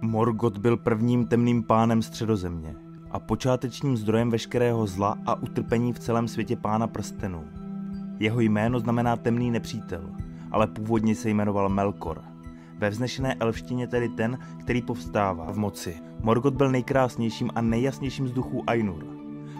[0.00, 2.74] Morgoth byl prvním temným pánem středozemě
[3.10, 7.44] a počátečním zdrojem veškerého zla a utrpení v celém světě pána prstenů.
[8.18, 10.10] Jeho jméno znamená temný nepřítel,
[10.50, 12.22] ale původně se jmenoval Melkor.
[12.78, 15.96] Ve vznešené elštině tedy ten, který povstává v moci.
[16.20, 19.06] Morgoth byl nejkrásnějším a nejjasnějším z duchů Ainur,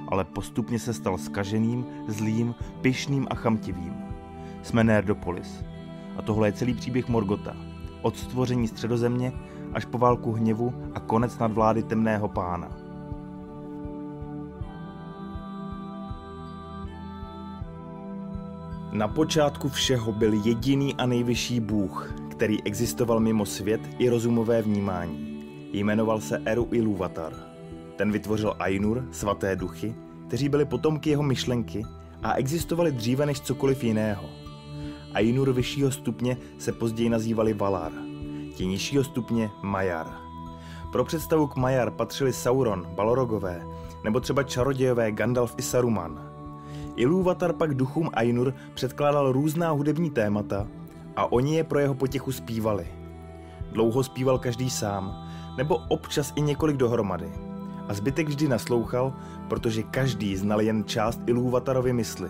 [0.09, 3.95] ale postupně se stal skaženým, zlým, pyšným a chamtivým.
[4.63, 5.65] Jsme Nerdopolis.
[6.17, 7.57] A tohle je celý příběh Morgota.
[8.03, 9.33] Od stvoření středozemě
[9.79, 12.69] až po válku hněvu a konec nadvlády temného pána.
[18.93, 25.45] Na počátku všeho byl jediný a nejvyšší bůh, který existoval mimo svět i rozumové vnímání.
[25.73, 27.33] Jmenoval se Eru Ilúvatar.
[27.97, 29.95] Ten vytvořil Ainur, svaté duchy,
[30.27, 31.87] kteří byli potomky jeho myšlenky
[32.23, 34.25] a existovali dříve než cokoliv jiného.
[35.15, 37.93] Ainur vyššího stupně se později nazývali Valar–
[38.59, 40.07] ti nižšího stupně Majar.
[40.93, 43.67] Pro představu k Majar patřili Sauron, Balorogové,
[44.05, 46.23] nebo třeba čarodějové Gandalf i Saruman.
[46.97, 50.67] Ilúvatar pak duchům Ainur předkládal různá hudební témata
[51.17, 52.87] a oni je pro jeho potěchu zpívali.
[53.73, 57.33] Dlouho zpíval každý sám, nebo občas i několik dohromady.
[57.89, 59.13] A zbytek vždy naslouchal,
[59.49, 62.29] protože každý znal jen část Ilúvatarovy mysli.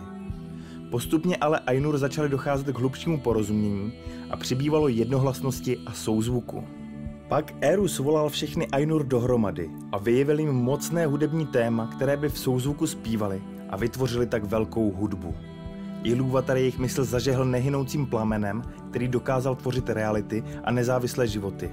[0.91, 3.93] Postupně ale Ainur začaly docházet k hlubšímu porozumění
[4.31, 6.65] a přibývalo jednohlasnosti a souzvuku.
[7.29, 12.39] Pak Erus volal všechny Ainur dohromady a vyjevil jim mocné hudební téma, které by v
[12.39, 15.35] souzvuku zpívali a vytvořili tak velkou hudbu.
[16.03, 21.71] Ilúvatar jejich mysl zažehl nehynoucím plamenem, který dokázal tvořit reality a nezávislé životy.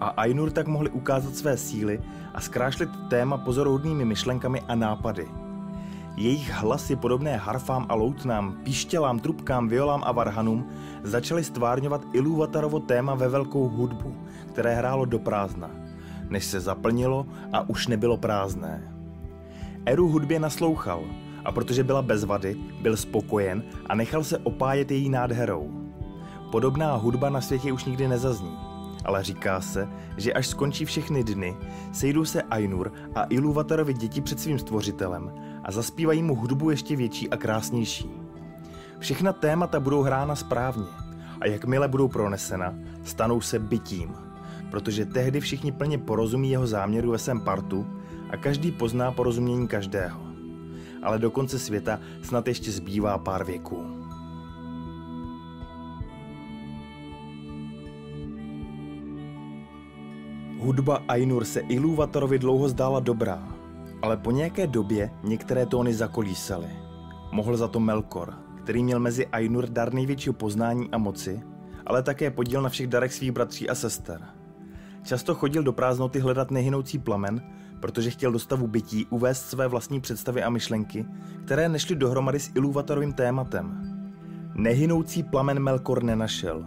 [0.00, 2.00] A Ainur tak mohli ukázat své síly
[2.34, 5.28] a zkrášlit téma pozoruhodnými myšlenkami a nápady–
[6.18, 10.66] jejich hlasy podobné harfám a loutnám, pištělám, trubkám, violám a varhanům
[11.02, 14.14] začaly stvárňovat Ilúvatarovo téma ve velkou hudbu,
[14.48, 15.70] které hrálo do prázdna,
[16.28, 18.94] než se zaplnilo a už nebylo prázdné.
[19.86, 21.04] Eru hudbě naslouchal
[21.44, 25.70] a protože byla bez vady, byl spokojen a nechal se opájet její nádherou.
[26.52, 28.56] Podobná hudba na světě už nikdy nezazní,
[29.04, 31.56] ale říká se, že až skončí všechny dny,
[31.92, 37.30] sejdou se Ainur a Ilúvatarovi děti před svým stvořitelem a zaspívají mu hudbu ještě větší
[37.30, 38.10] a krásnější.
[38.98, 40.86] Všechna témata budou hrána správně
[41.40, 42.74] a jakmile budou pronesena,
[43.04, 44.14] stanou se bytím,
[44.70, 47.86] protože tehdy všichni plně porozumí jeho záměru ve svém partu
[48.30, 50.20] a každý pozná porozumění každého.
[51.02, 53.98] Ale do konce světa snad ještě zbývá pár věků.
[60.58, 63.57] Hudba Ainur se Ilúvatorovi dlouho zdála dobrá,
[64.02, 66.68] ale po nějaké době některé tóny zakolísaly.
[67.32, 71.42] Mohl za to Melkor, který měl mezi Ainur dar největšího poznání a moci,
[71.86, 74.20] ale také podíl na všech darech svých bratří a sester.
[75.02, 77.42] Často chodil do prázdnoty hledat nehynoucí plamen,
[77.80, 81.06] protože chtěl do stavu bytí uvést své vlastní představy a myšlenky,
[81.44, 83.94] které nešly dohromady s Ilúvatorovým tématem.
[84.54, 86.66] Nehynoucí plamen Melkor nenašel,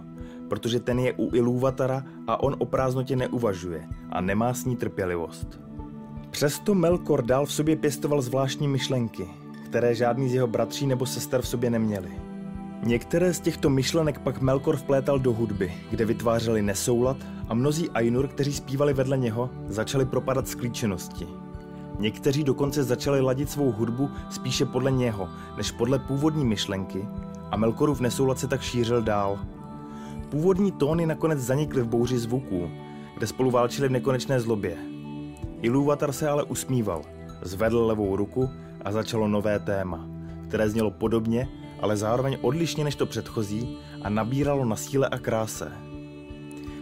[0.49, 5.61] protože ten je u Ilúvatara a on o prázdnotě neuvažuje a nemá s ní trpělivost.
[6.31, 9.27] Přesto Melkor dál v sobě pěstoval zvláštní myšlenky,
[9.65, 12.11] které žádný z jeho bratří nebo sester v sobě neměli.
[12.83, 18.27] Některé z těchto myšlenek pak Melkor vplétal do hudby, kde vytvářeli nesoulad a mnozí Ainur,
[18.27, 21.27] kteří zpívali vedle něho, začali propadat z klíčenosti.
[21.99, 27.07] Někteří dokonce začali ladit svou hudbu spíše podle něho, než podle původní myšlenky
[27.51, 29.39] a Melkorův nesoulad se tak šířil dál.
[30.29, 32.69] Původní tóny nakonec zanikly v bouři zvuků,
[33.17, 34.77] kde spolu válčili v nekonečné zlobě–
[35.61, 37.01] Ilúvatar se ale usmíval,
[37.41, 38.49] zvedl levou ruku
[38.85, 40.05] a začalo nové téma,
[40.47, 41.49] které znělo podobně,
[41.81, 45.71] ale zároveň odlišně než to předchozí a nabíralo na síle a kráse.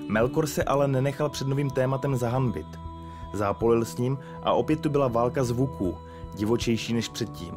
[0.08, 2.68] Melkor se ale nenechal před novým tématem zahanbit.
[3.34, 5.98] Zápolil s ním a opět tu byla válka zvuků,
[6.36, 7.54] divočejší než předtím.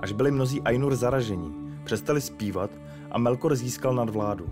[0.00, 1.50] Až byli mnozí Ainur zaraženi,
[1.84, 2.70] přestali zpívat
[3.10, 4.46] a Melkor získal nadvládu.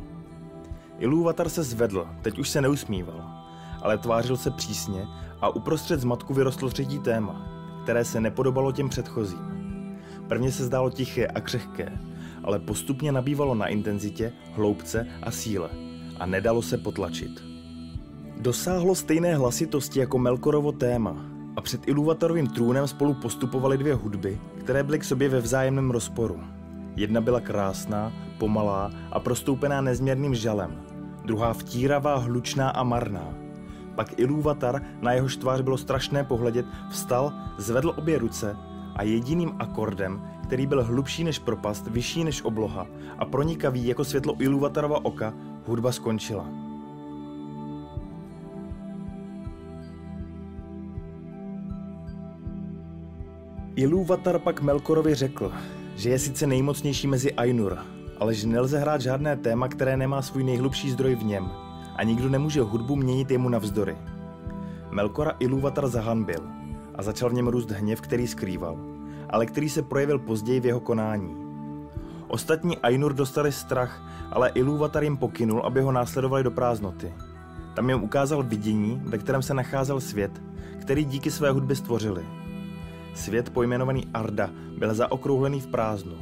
[0.99, 3.25] Ilúvatar se zvedl, teď už se neusmíval,
[3.83, 5.07] ale tvářil se přísně
[5.45, 7.47] a uprostřed zmatku vyrostlo třetí téma,
[7.83, 9.39] které se nepodobalo těm předchozím.
[10.29, 11.99] Prvně se zdálo tiché a křehké,
[12.45, 15.69] ale postupně nabývalo na intenzitě, hloubce a síle
[16.21, 17.45] a nedalo se potlačit.
[18.41, 21.17] Dosáhlo stejné hlasitosti jako Melkorovo téma
[21.57, 26.41] a před Iluvatorovým trůnem spolu postupovaly dvě hudby, které byly k sobě ve vzájemném rozporu.
[26.97, 30.83] Jedna byla krásná, pomalá a prostoupená nezměrným žalem,
[31.25, 33.35] druhá vtíravá, hlučná a marná–
[33.95, 38.57] pak Ilúvatar, na jehož tvář bylo strašné pohledět, vstal, zvedl obě ruce
[38.97, 42.87] a jediným akordem, který byl hlubší než propast, vyšší než obloha
[43.19, 45.35] a pronikavý jako světlo Ilúvatarova oka,
[45.67, 46.49] hudba skončila.
[53.77, 55.53] Ilúvatar pak Melkorovi řekl,
[55.97, 57.79] že je sice nejmocnější mezi Ainur,
[58.21, 61.51] ale že nelze hrát žádné téma, které nemá svůj nejhlubší zdroj v něm–
[61.97, 63.97] a nikdo nemůže hudbu měnit jemu navzdory.
[64.91, 66.41] Melkora Ilúvatar zahanbil
[66.95, 68.79] a začal v něm růst hněv, který skrýval,
[69.31, 71.37] ale který se projevil později v jeho konání.
[72.29, 74.03] Ostatní Ainur dostali strach,
[74.33, 77.15] ale Ilúvatar jim pokynul, aby ho následovali do prázdnoty.
[77.75, 80.43] Tam jim ukázal vidění, ve kterém se nacházel svět,
[80.81, 82.25] který díky své hudbě stvořili.
[83.15, 86.17] Svět pojmenovaný Arda byl zaokrouhlený v prázdnu,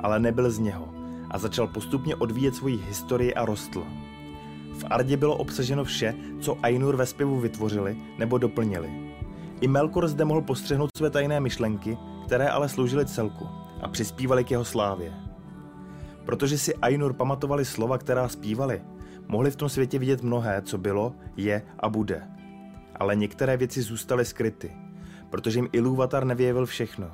[0.00, 0.88] ale nebyl z něho
[1.30, 3.84] a začal postupně odvíjet svoji historii a rostl.
[4.80, 8.90] V Ardě bylo obsaženo vše, co Ainur ve zpěvu vytvořili nebo doplnili.
[9.60, 13.48] I Melkor zde mohl postřehnout své tajné myšlenky, které ale sloužily celku
[13.80, 15.14] a přispívaly k jeho slávě.
[16.24, 18.82] Protože si Ainur pamatovali slova, která zpívali,
[19.28, 22.22] mohli v tom světě vidět mnohé, co bylo, je a bude.
[22.96, 24.72] Ale některé věci zůstaly skryty,
[25.30, 27.10] protože jim Ilúvatar nevyjevil všechno.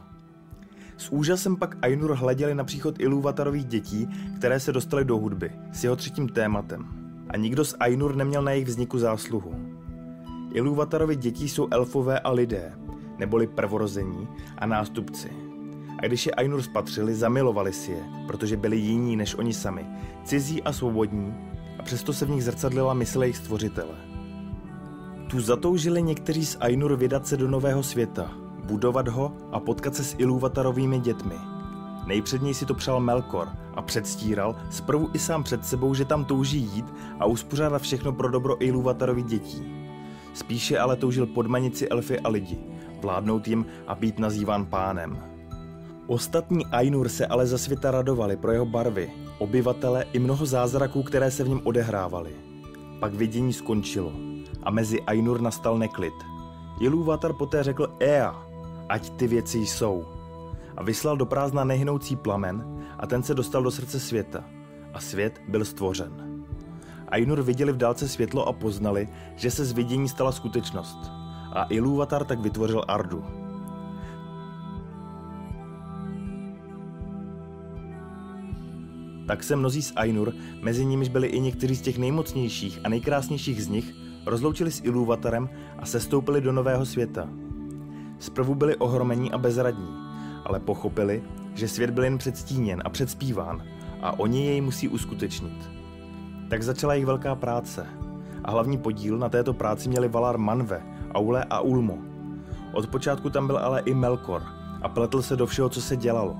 [0.96, 5.84] S úžasem pak Ainur hleděli na příchod Ilúvatarových dětí, které se dostaly do hudby, s
[5.84, 7.05] jeho třetím tématem.
[7.36, 9.54] A nikdo z Ainur neměl na jejich vzniku zásluhu.
[10.52, 12.72] Ilúvatarovi děti jsou elfové a lidé,
[13.18, 14.28] neboli prvorození
[14.58, 15.30] a nástupci.
[16.02, 19.86] A když je Ainur spatřili, zamilovali si je, protože byli jiní než oni sami,
[20.24, 21.34] cizí a svobodní,
[21.78, 23.94] a přesto se v nich zrcadlila mysl jejich stvořitele.
[25.30, 28.30] Tu zatoužili někteří z Ainur vydat se do nového světa,
[28.64, 31.34] budovat ho a potkat se s Ilúvatarovými dětmi.
[32.06, 36.58] Nejpředněji si to přál Melkor a předstíral zprvu i sám před sebou, že tam touží
[36.58, 39.72] jít a uspořádat všechno pro dobro Ilúvatarových dětí.
[40.34, 42.58] Spíše ale toužil podmanit si elfy a lidi,
[43.00, 45.18] vládnout jim a být nazýván pánem.
[46.06, 51.30] Ostatní Ainur se ale za světa radovali pro jeho barvy, obyvatele i mnoho zázraků, které
[51.30, 52.32] se v něm odehrávaly.
[53.00, 54.12] Pak vidění skončilo
[54.62, 56.14] a mezi Ainur nastal neklid.
[56.80, 58.34] Ilúvatar poté řekl Ea,
[58.88, 60.15] ať ty věci jsou.
[60.76, 64.44] A vyslal do prázdna nehnoucí plamen a ten se dostal do srdce světa.
[64.94, 66.44] A svět byl stvořen.
[67.08, 70.98] Ainur viděli v dálce světlo a poznali, že se z vidění stala skutečnost.
[71.52, 73.24] A Ilúvatar tak vytvořil Ardu.
[79.26, 80.32] Tak se mnozí z Ainur,
[80.62, 83.94] mezi nimiž byli i někteří z těch nejmocnějších a nejkrásnějších z nich,
[84.26, 87.28] rozloučili s Ilúvatarem a sestoupili do nového světa.
[88.18, 90.05] Zprvu byli ohromení a bezradní,
[90.46, 91.22] ale pochopili,
[91.54, 93.62] že svět byl jen předstíněn a předspíván
[94.02, 95.70] a oni jej musí uskutečnit.
[96.50, 97.86] Tak začala jejich velká práce
[98.44, 100.82] a hlavní podíl na této práci měli Valar Manve,
[101.14, 101.98] Aule a Ulmo.
[102.72, 104.42] Od počátku tam byl ale i Melkor
[104.82, 106.36] a pletl se do všeho, co se dělalo,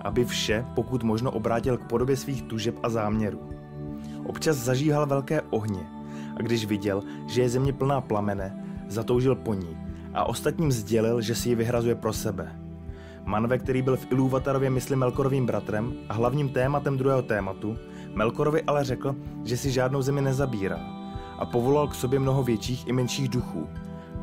[0.00, 3.40] aby vše, pokud možno, obrátil k podobě svých tužeb a záměrů.
[4.24, 5.86] Občas zažíhal velké ohně
[6.36, 9.76] a když viděl, že je země plná plamene, zatoužil po ní
[10.14, 12.67] a ostatním sdělil, že si ji vyhrazuje pro sebe.
[13.28, 17.76] Manve, který byl v Ilúvatarově mysli Melkorovým bratrem a hlavním tématem druhého tématu,
[18.14, 20.80] Melkorovi ale řekl, že si žádnou zemi nezabírá
[21.38, 23.68] a povolal k sobě mnoho větších i menších duchů,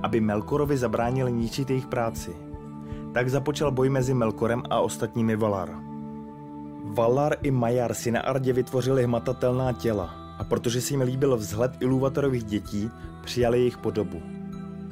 [0.03, 2.35] aby Melkorovi zabránili ničit jejich práci.
[3.13, 5.69] Tak započal boj mezi Melkorem a ostatními Valar.
[6.83, 11.71] Valar i Majar si na Ardě vytvořili hmatatelná těla a protože si jim líbil vzhled
[11.79, 12.91] Ilúvatarových dětí,
[13.23, 14.34] přijali jejich podobu.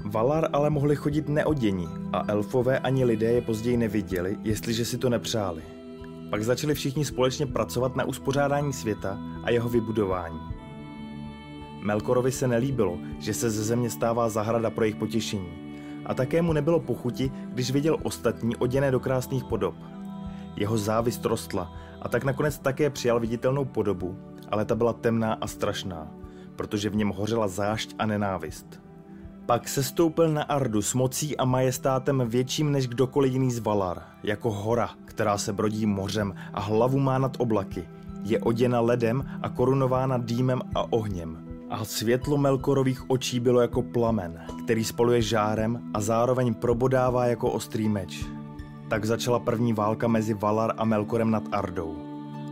[0.06, 5.10] Valar ale mohli chodit neodění a elfové ani lidé je později neviděli, jestliže si to
[5.10, 5.64] nepřáli.
[6.30, 10.40] Pak začali všichni společně pracovat na uspořádání světa a jeho vybudování.
[11.82, 15.50] Melkorovi se nelíbilo, že se ze země stává zahrada pro jejich potěšení.
[16.06, 19.76] A také mu nebylo pochuti, když viděl ostatní oděné do krásných podob.
[20.56, 24.18] Jeho závist rostla a tak nakonec také přijal viditelnou podobu,
[24.50, 26.12] ale ta byla temná a strašná,
[26.56, 28.83] protože v něm hořela zášť a nenávist.
[29.46, 34.02] Pak se stoupil na Ardu s mocí a majestátem větším než kdokoliv jiný z Valar,
[34.24, 37.88] jako hora, která se brodí mořem a hlavu má nad oblaky.
[38.24, 41.38] Je oděna ledem a korunována dýmem a ohněm.
[41.70, 47.90] A světlo Melkorových očí bylo jako plamen, který spoluje žárem a zároveň probodává jako ostrý
[47.90, 48.26] meč.
[48.90, 51.96] Tak začala první válka mezi Valar a Melkorem nad Ardou.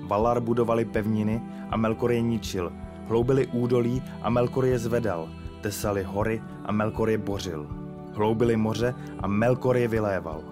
[0.03, 2.71] Valar budovali pevniny a Melkor je ničil,
[3.07, 5.29] hloubili údolí a Melkor je zvedal,
[5.61, 7.67] tesali hory a Melkor je bořil.
[8.13, 10.43] Hloubili moře a Melkor je vyléval.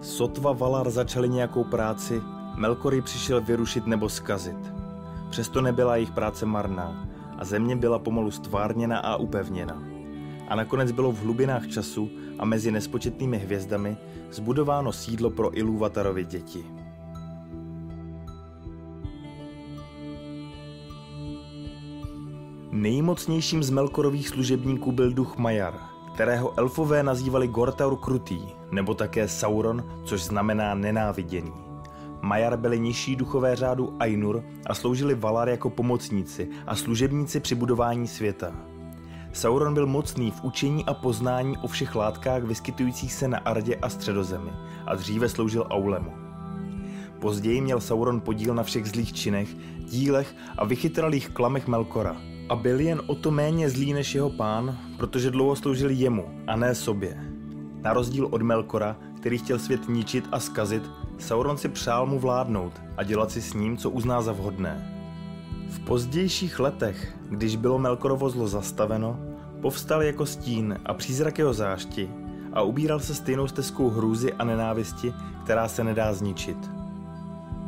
[0.00, 2.22] Sotva Valar začali nějakou práci,
[2.56, 4.72] Melkor ji přišel vyrušit nebo skazit.
[5.30, 7.06] Přesto nebyla jejich práce marná
[7.38, 9.82] a země byla pomalu stvárněna a upevněna.
[10.48, 13.96] A nakonec bylo v hlubinách času a mezi nespočetnými hvězdami
[14.30, 16.64] zbudováno sídlo pro Ilúvatarovi děti.
[22.74, 25.80] Nejmocnějším z Melkorových služebníků byl duch Majar,
[26.14, 28.40] kterého elfové nazývali Gortaur Krutý,
[28.70, 31.52] nebo také Sauron, což znamená nenáviděný.
[32.20, 38.08] Majar byli nižší duchové řádu Ainur a sloužili Valar jako pomocníci a služebníci při budování
[38.08, 38.52] světa.
[39.32, 43.88] Sauron byl mocný v učení a poznání o všech látkách vyskytujících se na Ardě a
[43.88, 44.50] Středozemi
[44.86, 46.12] a dříve sloužil Aulemu.
[47.20, 52.80] Později měl Sauron podíl na všech zlých činech, dílech a vychytralých klamech Melkora a byl
[52.80, 57.18] jen o to méně zlý než jeho pán, protože dlouho sloužil jemu a ne sobě.
[57.82, 62.82] Na rozdíl od Melkora, který chtěl svět ničit a skazit, Sauron si přál mu vládnout
[62.96, 64.90] a dělat si s ním, co uzná za vhodné.
[65.68, 69.18] V pozdějších letech, když bylo Melkorovo zlo zastaveno,
[69.60, 72.10] povstal jako stín a přízrak jeho zášti
[72.52, 76.70] a ubíral se stejnou stezkou hrůzy a nenávisti, která se nedá zničit.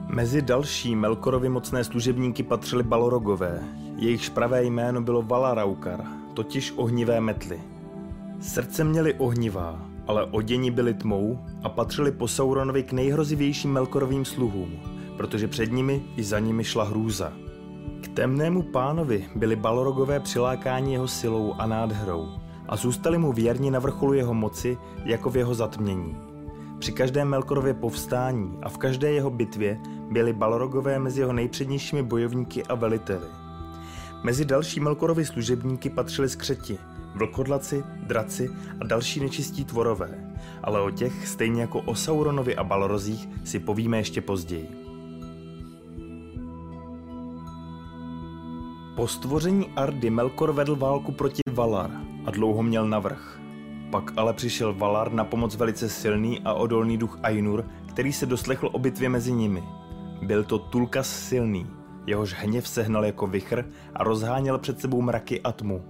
[0.09, 3.63] Mezi další Melkorovi mocné služebníky patřili Balorogové.
[3.97, 7.61] Jejich pravé jméno bylo Valaraukar, totiž ohnivé metly.
[8.41, 14.71] Srdce měli ohnivá, ale oděni byli tmou a patřili po Sauronovi k nejhrozivějším Melkorovým sluhům,
[15.17, 17.33] protože před nimi i za nimi šla hrůza.
[18.01, 22.29] K temnému pánovi byli Balorogové přilákáni jeho silou a nádherou
[22.69, 26.17] a zůstali mu věrni na vrcholu jeho moci jako v jeho zatmění.
[26.79, 29.81] Při každém Melkorově povstání a v každé jeho bitvě
[30.11, 33.27] byli Balrogové mezi jeho nejpřednějšími bojovníky a veliteli.
[34.23, 36.79] Mezi další Melkorovi služebníky patřili skřeti,
[37.15, 43.29] vlkodlaci, draci a další nečistí tvorové, ale o těch, stejně jako o Sauronovi a Balrozích,
[43.45, 44.69] si povíme ještě později.
[48.97, 51.91] Po stvoření Ardy Melkor vedl válku proti Valar
[52.27, 53.41] a dlouho měl navrh.
[53.91, 58.69] Pak ale přišel Valar na pomoc velice silný a odolný duch Ainur, který se doslechl
[58.73, 59.65] o bitvě mezi nimi.
[60.23, 61.67] Byl to Tulkas silný,
[62.07, 63.65] jehož hněv sehnal jako vichr
[63.95, 65.83] a rozháněl před sebou mraky a tmu.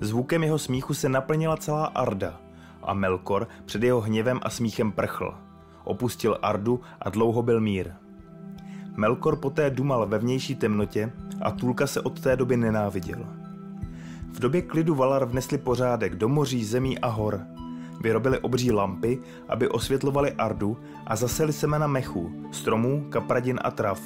[0.00, 2.40] Zvukem jeho smíchu se naplnila celá Arda
[2.82, 5.34] a Melkor před jeho hněvem a smíchem prchl.
[5.84, 7.92] Opustil Ardu a dlouho byl mír.
[8.96, 11.12] Melkor poté dumal ve vnější temnotě
[11.42, 13.41] a Tulka se od té doby nenáviděl.
[14.32, 17.40] V době klidu Valar vnesli pořádek do moří, zemí a hor.
[18.00, 24.00] Vyrobili obří lampy, aby osvětlovali Ardu a zaseli semena mechů, stromů, kapradin a trav.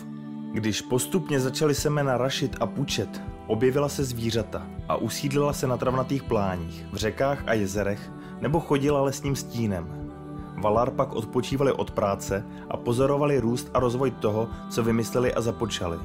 [0.52, 6.23] Když postupně začaly semena rašit a pučet, objevila se zvířata a usídlila se na travnatých
[6.23, 10.11] pláních, v řekách a jezerech, nebo chodila lesním stínem.
[10.59, 15.99] Valar pak odpočívali od práce a pozorovali růst a rozvoj toho, co vymysleli a započali.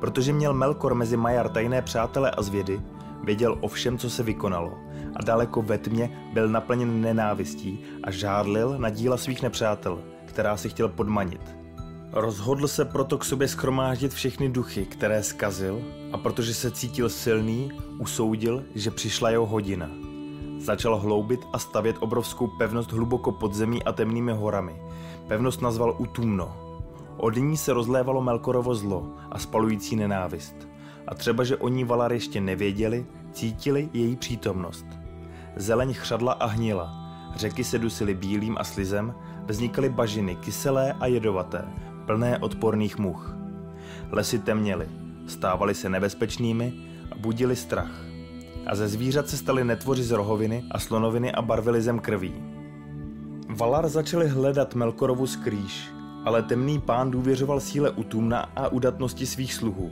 [0.00, 2.80] Protože měl Melkor mezi Majar tajné přátele a zvědy,
[3.24, 4.72] Věděl o všem, co se vykonalo
[5.16, 10.68] a daleko ve tmě byl naplněn nenávistí a žádlil na díla svých nepřátel, která si
[10.68, 11.56] chtěl podmanit.
[12.12, 15.82] Rozhodl se proto k sobě schromáždit všechny duchy, které skazil
[16.12, 19.90] a protože se cítil silný, usoudil, že přišla jeho hodina.
[20.58, 24.82] Začal hloubit a stavět obrovskou pevnost hluboko pod zemí a temnými horami.
[25.28, 26.56] Pevnost nazval Utumno.
[27.16, 30.68] Od ní se rozlévalo Melkorovo zlo a spalující nenávist
[31.08, 34.86] a třeba, že oni Valar ještě nevěděli, cítili její přítomnost.
[35.56, 36.94] Zeleň chřadla a hnila,
[37.36, 39.14] řeky se dusily bílým a slizem,
[39.46, 41.64] vznikaly bažiny kyselé a jedovaté,
[42.06, 43.36] plné odporných much.
[44.10, 44.88] Lesy temněly,
[45.26, 46.72] stávaly se nebezpečnými
[47.12, 48.04] a budili strach.
[48.66, 52.34] A ze zvířat se staly netvoři z rohoviny a slonoviny a barvili zem krví.
[53.48, 55.90] Valar začali hledat Melkorovu skrýž,
[56.24, 59.90] ale temný pán důvěřoval síle Utumna a udatnosti svých sluhů.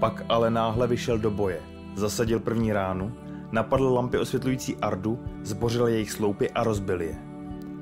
[0.00, 1.60] Pak ale náhle vyšel do boje.
[1.94, 3.12] Zasadil první ránu,
[3.52, 7.18] napadl lampy osvětlující Ardu, zbořil jejich sloupy a rozbil je.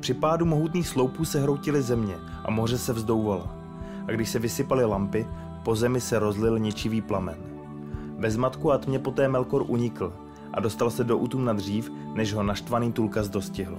[0.00, 3.48] Při pádu mohutných sloupů se hroutily země a moře se vzdouvalo.
[4.08, 5.26] A když se vysypaly lampy,
[5.64, 7.36] po zemi se rozlil ničivý plamen.
[8.18, 10.12] Bez matku a tmě poté Melkor unikl
[10.52, 13.78] a dostal se do útum na dřív, než ho naštvaný Tulkas dostihl.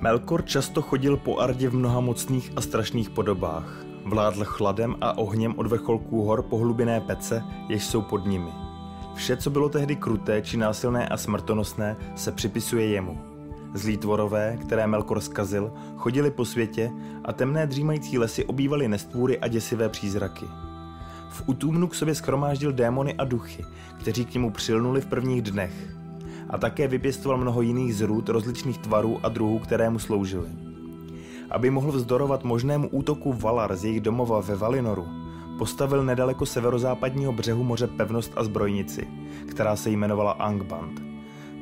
[0.00, 3.87] Melkor často chodil po Ardě v mnoha mocných a strašných podobách.
[4.08, 8.50] Vládl chladem a ohněm od vrcholků hor po hlubiné pece, jež jsou pod nimi.
[9.14, 13.18] Vše, co bylo tehdy kruté či násilné a smrtonosné, se připisuje jemu.
[13.74, 16.90] Zlí tvorové, které Melkor zkazil, chodili po světě
[17.24, 20.46] a temné dřímající lesy obývaly nestvůry a děsivé přízraky.
[21.30, 23.64] V Utumnu k sobě skromáždil démony a duchy,
[23.98, 25.74] kteří k němu přilnuli v prvních dnech.
[26.50, 30.48] A také vypěstoval mnoho jiných zrůd rozličných tvarů a druhů, které mu sloužily
[31.50, 35.06] aby mohl vzdorovat možnému útoku Valar z jejich domova ve Valinoru,
[35.58, 39.08] postavil nedaleko severozápadního břehu moře pevnost a zbrojnici,
[39.50, 41.02] která se jmenovala Angband.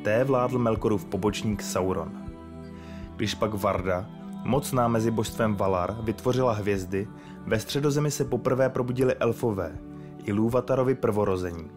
[0.04, 2.12] Té vládl Melkorův pobočník Sauron.
[3.16, 4.06] Když pak Varda,
[4.44, 7.08] mocná mezi božstvem Valar, vytvořila hvězdy,
[7.46, 9.78] ve středozemi se poprvé probudili elfové,
[10.24, 11.70] i Lúvatarovi prvorození.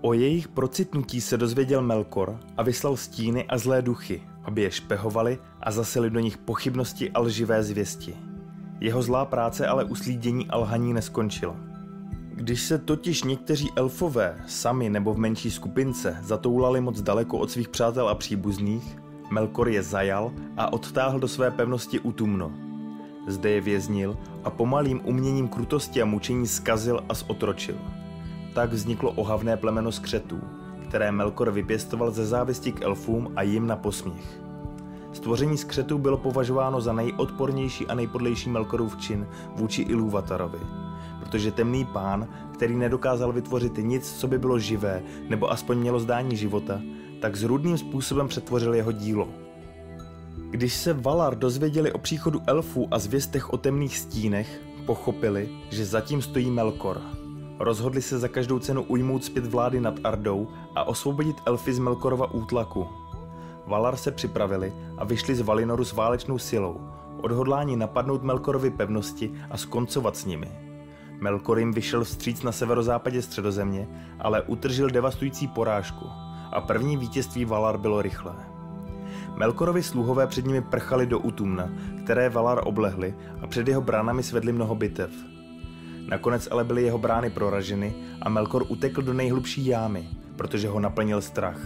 [0.00, 5.38] O jejich procitnutí se dozvěděl Melkor a vyslal stíny a zlé duchy, aby je špehovali
[5.60, 8.16] a zaseli do nich pochybnosti a lživé zvěsti.
[8.80, 11.56] Jeho zlá práce ale uslídění a lhaní neskončila.
[12.34, 17.68] Když se totiž někteří elfové, sami nebo v menší skupince, zatoulali moc daleko od svých
[17.68, 18.98] přátel a příbuzných,
[19.30, 22.52] Melkor je zajal a odtáhl do své pevnosti Utumno.
[23.26, 27.78] Zde je věznil a pomalým uměním krutosti a mučení skazil a zotročil.
[28.54, 30.40] Tak vzniklo ohavné plemeno skřetů,
[30.92, 34.40] které Melkor vypěstoval ze závisti k elfům a jim na posměch.
[35.12, 40.58] Stvoření skřetů bylo považováno za nejodpornější a nejpodlejší Melkorův čin vůči Ilúvatarovi,
[41.20, 46.36] protože temný pán, který nedokázal vytvořit nic, co by bylo živé nebo aspoň mělo zdání
[46.36, 46.80] života,
[47.20, 49.28] tak zrůdným způsobem přetvořil jeho dílo.
[50.50, 56.22] Když se Valar dozvěděli o příchodu elfů a zvěstech o temných stínech, pochopili, že zatím
[56.22, 57.21] stojí Melkor.
[57.62, 62.30] Rozhodli se za každou cenu ujmout zpět vlády nad Ardou a osvobodit elfy z Melkorova
[62.30, 62.88] útlaku.
[63.66, 66.80] Valar se připravili a vyšli z Valinoru s válečnou silou,
[67.20, 70.50] odhodlání napadnout Melkorovi pevnosti a skoncovat s nimi.
[71.20, 73.88] Melkor jim vyšel vstříc na severozápadě středozemě,
[74.20, 76.06] ale utržil devastující porážku
[76.52, 78.36] a první vítězství Valar bylo rychlé.
[79.36, 81.68] Melkorovi sluhové před nimi prchali do Utumna,
[82.04, 85.10] které Valar oblehli a před jeho bránami svedli mnoho bitev.
[86.12, 91.20] Nakonec ale byly jeho brány proraženy a Melkor utekl do nejhlubší jámy, protože ho naplnil
[91.20, 91.60] strach.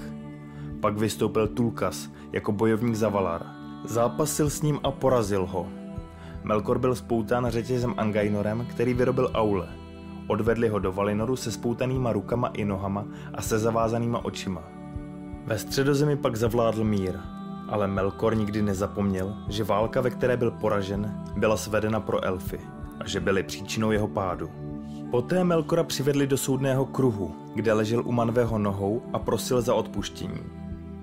[0.81, 3.47] Pak vystoupil Tulkas jako bojovník za Valar.
[3.85, 5.67] Zápasil s ním a porazil ho.
[6.45, 9.69] Melkor byl spoután řetězem Angainorem, který vyrobil Aule.
[10.27, 14.63] Odvedli ho do Valinoru se spoutanýma rukama i nohama a se zavázanýma očima.
[15.47, 17.19] Ve středozemi pak zavládl mír,
[17.69, 22.61] ale Melkor nikdy nezapomněl, že válka, ve které byl poražen, byla svedena pro elfy
[23.01, 24.51] a že byly příčinou jeho pádu.
[25.11, 30.41] Poté Melkora přivedli do soudného kruhu, kde ležel u Manveho nohou a prosil za odpuštění.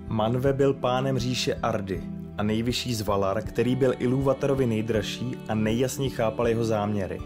[0.08, 2.02] Manve byl pánem říše Ardy
[2.38, 7.18] a nejvyšší z Valar, který byl Ilúvatarovi nejdražší a nejjasněji chápal jeho záměry.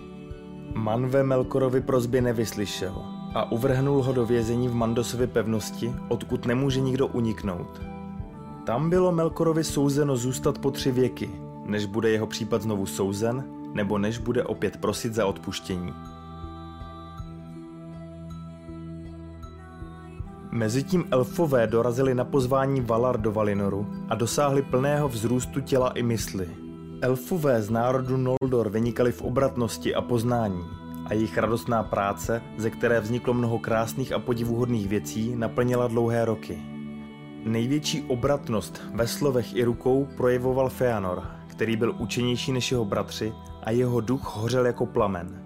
[0.75, 2.95] Manve Melkorovi prozby nevyslyšel
[3.35, 7.83] a uvrhnul ho do vězení v Mandosově pevnosti, odkud nemůže nikdo uniknout.
[8.67, 11.31] Tam bylo Melkorovi souzeno zůstat po tři věky,
[11.65, 15.95] než bude jeho případ znovu souzen, nebo než bude opět prosit za odpuštění.
[20.51, 26.49] Mezitím elfové dorazili na pozvání Valar do Valinoru a dosáhli plného vzrůstu těla i mysli.
[27.01, 30.65] Elfové z národu Noldor vynikali v obratnosti a poznání
[31.07, 36.59] a jejich radostná práce, ze které vzniklo mnoho krásných a podivuhodných věcí, naplnila dlouhé roky.
[37.45, 41.23] Největší obratnost ve slovech i rukou projevoval Feanor,
[41.59, 45.43] který byl učenější než jeho bratři a jeho duch hořel jako plamen.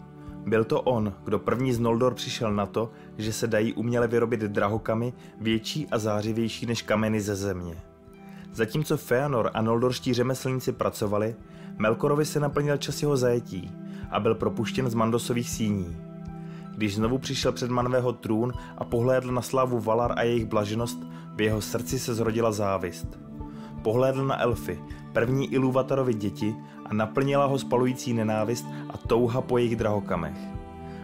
[0.46, 4.40] Byl to on, kdo první z Noldor přišel na to, že se dají uměle vyrobit
[4.40, 7.77] drahokamy větší a zářivější než kameny ze země.
[8.53, 11.37] Zatímco Feanor a noldorští řemeslníci pracovali,
[11.79, 13.70] Melkorovi se naplnil čas jeho zajetí
[14.11, 15.96] a byl propuštěn z Mandosových síní.
[16.77, 20.98] Když znovu přišel před Manvého trůn a pohlédl na slávu Valar a jejich blaženost,
[21.35, 23.18] v jeho srdci se zrodila závist.
[23.83, 24.81] Pohlédl na elfy,
[25.12, 30.37] první Ilúvatarovi děti a naplnila ho spalující nenávist a touha po jejich drahokamech.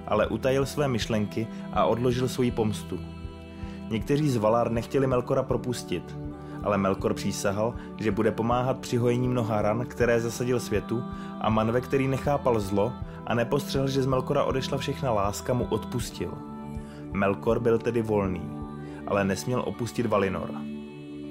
[0.06, 2.98] Ale utajil své myšlenky a odložil svoji pomstu.
[3.90, 6.16] Někteří z Valar nechtěli Melkora propustit,
[6.62, 11.02] ale Melkor přísahal, že bude pomáhat při hojení mnoha ran, které zasadil světu
[11.40, 12.92] a Manve, který nechápal zlo
[13.26, 16.34] a nepostřehl, že z Melkora odešla všechna láska, mu odpustil.
[17.12, 18.42] Melkor byl tedy volný,
[19.06, 20.50] ale nesměl opustit Valinor.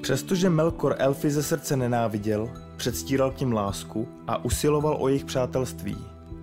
[0.02, 5.98] Přestože Melkor elfy ze srdce nenáviděl, předstíral k ním lásku a usiloval o jejich přátelství.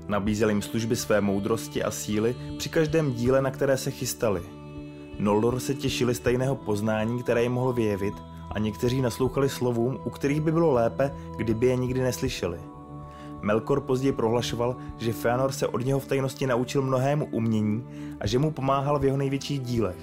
[0.08, 4.42] Nabízel jim služby své moudrosti a síly při každém díle, na které se chystali.
[5.18, 8.14] Noldor se těšili stejného poznání, které jim mohl vyjevit,
[8.50, 12.58] a někteří naslouchali slovům, u kterých by bylo lépe, kdyby je nikdy neslyšeli.
[13.40, 17.86] Melkor později prohlašoval, že Feanor se od něho v tajnosti naučil mnohému umění
[18.20, 20.00] a že mu pomáhal v jeho největších dílech.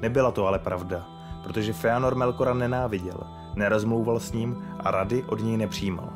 [0.00, 1.06] Nebyla to ale pravda,
[1.44, 3.20] protože Feanor Melkora nenáviděl,
[3.56, 6.12] nerozmlouval s ním a rady od něj nepřijímal.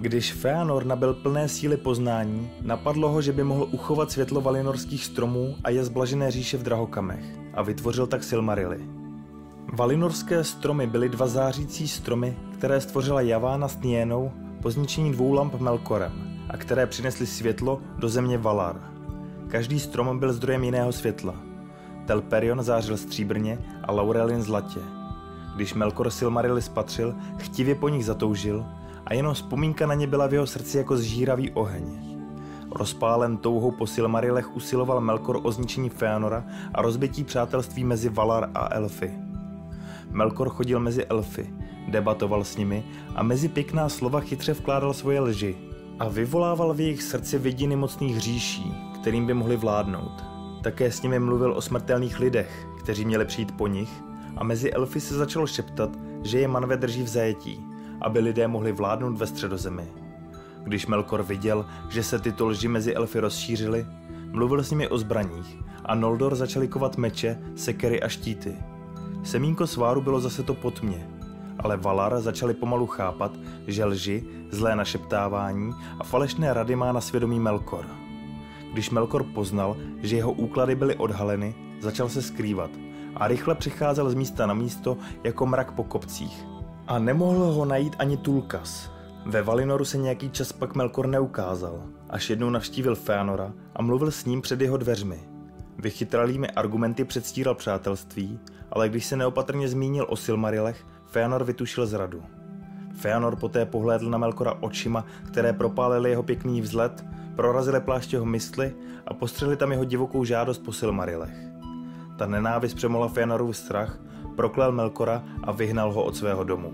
[0.00, 5.56] Když Feanor nabil plné síly poznání, napadlo ho, že by mohl uchovat světlo valinorských stromů
[5.64, 8.80] a je zblažené říše v drahokamech a vytvořil tak Silmarily.
[9.72, 15.60] Valinorské stromy byly dva zářící stromy, které stvořila Javána s Niénou po zničení dvou lamp
[15.60, 16.12] Melkorem
[16.50, 18.80] a které přinesly světlo do země Valar.
[19.48, 21.47] Každý strom byl zdrojem jiného světla.
[22.08, 24.80] Telperion zářil stříbrně a Laurelin zlatě.
[25.56, 28.66] Když Melkor Silmarily spatřil, chtivě po nich zatoužil
[29.06, 31.84] a jenom vzpomínka na ně byla v jeho srdci jako zžíravý oheň.
[32.70, 36.44] Rozpálen touhou po Silmarilech usiloval Melkor o zničení Feanora
[36.74, 39.12] a rozbití přátelství mezi Valar a Elfy.
[40.10, 41.54] Melkor chodil mezi Elfy,
[41.88, 45.56] debatoval s nimi a mezi pěkná slova chytře vkládal svoje lži
[45.98, 50.37] a vyvolával v jejich srdci vidiny mocných říší, kterým by mohli vládnout.
[50.62, 54.02] Také s nimi mluvil o smrtelných lidech, kteří měli přijít po nich
[54.36, 55.90] a mezi elfy se začalo šeptat,
[56.22, 57.66] že je Manve drží v zajetí,
[58.00, 59.88] aby lidé mohli vládnout ve středozemi.
[60.64, 63.86] Když Melkor viděl, že se tyto lži mezi elfy rozšířily,
[64.30, 68.56] mluvil s nimi o zbraních a Noldor začali kovat meče, sekery a štíty.
[69.24, 71.08] Semínko sváru bylo zase to potmě,
[71.58, 73.32] ale Valar začali pomalu chápat,
[73.66, 78.07] že lži, zlé našeptávání a falešné rady má na svědomí Melkor.
[78.72, 82.70] Když Melkor poznal, že jeho úklady byly odhaleny, začal se skrývat
[83.16, 86.46] a rychle přicházel z místa na místo jako mrak po kopcích.
[86.86, 88.90] A nemohl ho najít ani Tulkas.
[89.26, 94.24] Ve Valinoru se nějaký čas pak Melkor neukázal, až jednou navštívil Feanora a mluvil s
[94.24, 95.18] ním před jeho dveřmi.
[95.78, 98.38] Vychytralými argumenty předstíral přátelství,
[98.72, 102.22] ale když se neopatrně zmínil o Silmarilech, Feanor vytušil zradu.
[102.94, 107.04] Feanor poté pohlédl na Melkora očima, které propálily jeho pěkný vzlet,
[107.38, 108.74] prorazily pláště jeho mysli
[109.06, 111.34] a postřehli tam jeho divokou žádost po Silmarilech.
[112.18, 114.00] Ta nenávist přemohla Feanorův strach,
[114.36, 116.72] proklel Melkora a vyhnal ho od svého domu.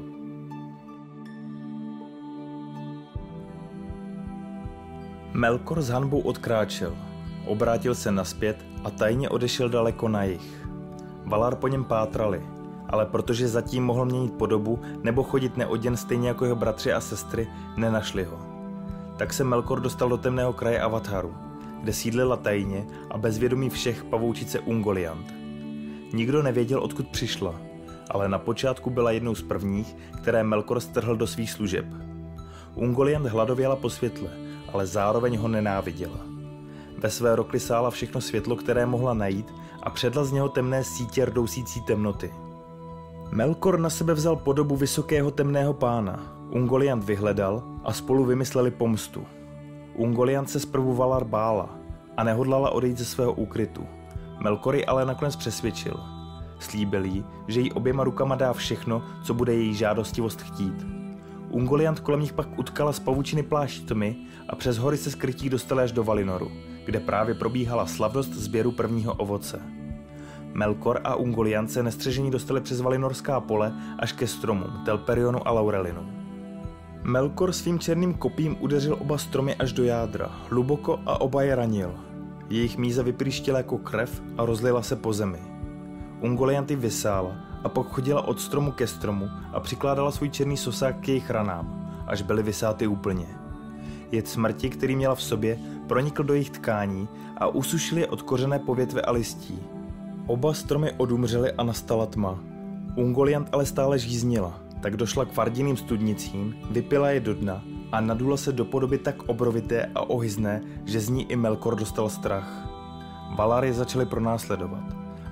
[5.32, 6.96] Melkor s hanbou odkráčel,
[7.46, 10.66] obrátil se naspět a tajně odešel daleko na jih.
[11.24, 12.42] Valar po něm pátrali–
[12.88, 17.48] ale protože zatím mohl měnit podobu nebo chodit neoděn stejně jako jeho bratři a sestry,
[17.76, 18.43] nenašli ho.
[19.16, 21.34] Tak se Melkor dostal do temného kraje Avatharu,
[21.80, 25.34] kde sídlila tajně a bez vědomí všech pavoučice Ungoliant.
[26.12, 27.54] Nikdo nevěděl, odkud přišla,
[28.10, 31.86] ale na počátku byla jednou z prvních, které Melkor strhl do svých služeb.
[32.74, 34.30] Ungoliant hladověla po světle,
[34.72, 36.18] ale zároveň ho nenáviděla.
[36.98, 41.24] Ve své rokli sála všechno světlo, které mohla najít a předla z něho temné sítě
[41.24, 42.34] rdousící temnoty–
[43.34, 46.22] Melkor na sebe vzal podobu vysokého temného pána.
[46.50, 49.26] Ungoliant vyhledal a spolu vymysleli pomstu.
[49.94, 51.78] Ungoliant se zprvu Valar bála
[52.16, 53.86] a nehodlala odejít ze svého úkrytu.
[54.40, 56.00] Melkory ale nakonec přesvědčil.
[56.58, 60.86] Slíbil jí, že jí oběma rukama dá všechno, co bude její žádostivost chtít.
[61.50, 64.16] Ungoliant kolem nich pak utkala z pavučiny plášť tmy
[64.48, 66.50] a přes hory se skrytí dostali až do Valinoru,
[66.84, 69.62] kde právě probíhala slavnost sběru prvního ovoce.
[70.52, 76.13] Melkor a Ungoliant se nestřežení dostali přes Valinorská pole až ke stromům Telperionu a Laurelinu.
[77.06, 81.94] Melkor svým černým kopím udeřil oba stromy až do jádra, hluboko a oba je ranil.
[82.50, 85.38] Jejich míza vypříštila jako krev a rozlila se po zemi.
[86.20, 91.08] Ungolianty vysála a pak chodila od stromu ke stromu a přikládala svůj černý sosák k
[91.08, 93.26] jejich ranám, až byly vysáty úplně.
[94.12, 98.58] Jed smrti, který měla v sobě, pronikl do jejich tkání a usušil je od kořené
[98.58, 99.58] povětve a listí.
[100.26, 102.38] Oba stromy odumřely a nastala tma.
[102.96, 108.36] Ungoliant ale stále žíznila, tak došla k fardinným studnicím, vypila je do dna a nadula
[108.36, 112.68] se do podoby tak obrovité a ohyzné, že z ní i Melkor dostal strach.
[113.36, 114.84] Valar je začali pronásledovat,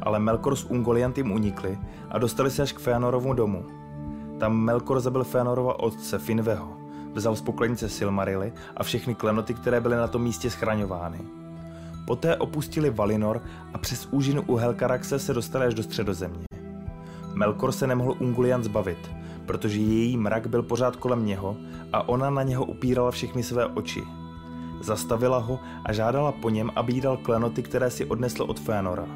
[0.02, 1.78] ale Melkor s Ungoliantem unikli
[2.10, 3.64] a dostali se až k Feanorovu domu.
[4.40, 6.76] Tam Melkor zabil Feanorova otce Finveho,
[7.14, 11.20] vzal z poklenice Silmarily a všechny klenoty, které byly na tom místě schraňovány.
[12.06, 13.42] Poté opustili Valinor
[13.74, 16.44] a přes úžinu u Helkaraxe se dostali až do středozemě.
[17.34, 21.56] Melkor se nemohl Ungulian zbavit, protože její mrak byl pořád kolem něho
[21.92, 24.04] a ona na něho upírala všechny své oči.
[24.80, 29.06] Zastavila ho a žádala po něm, aby jí dal klenoty, které si odnesl od Fénora.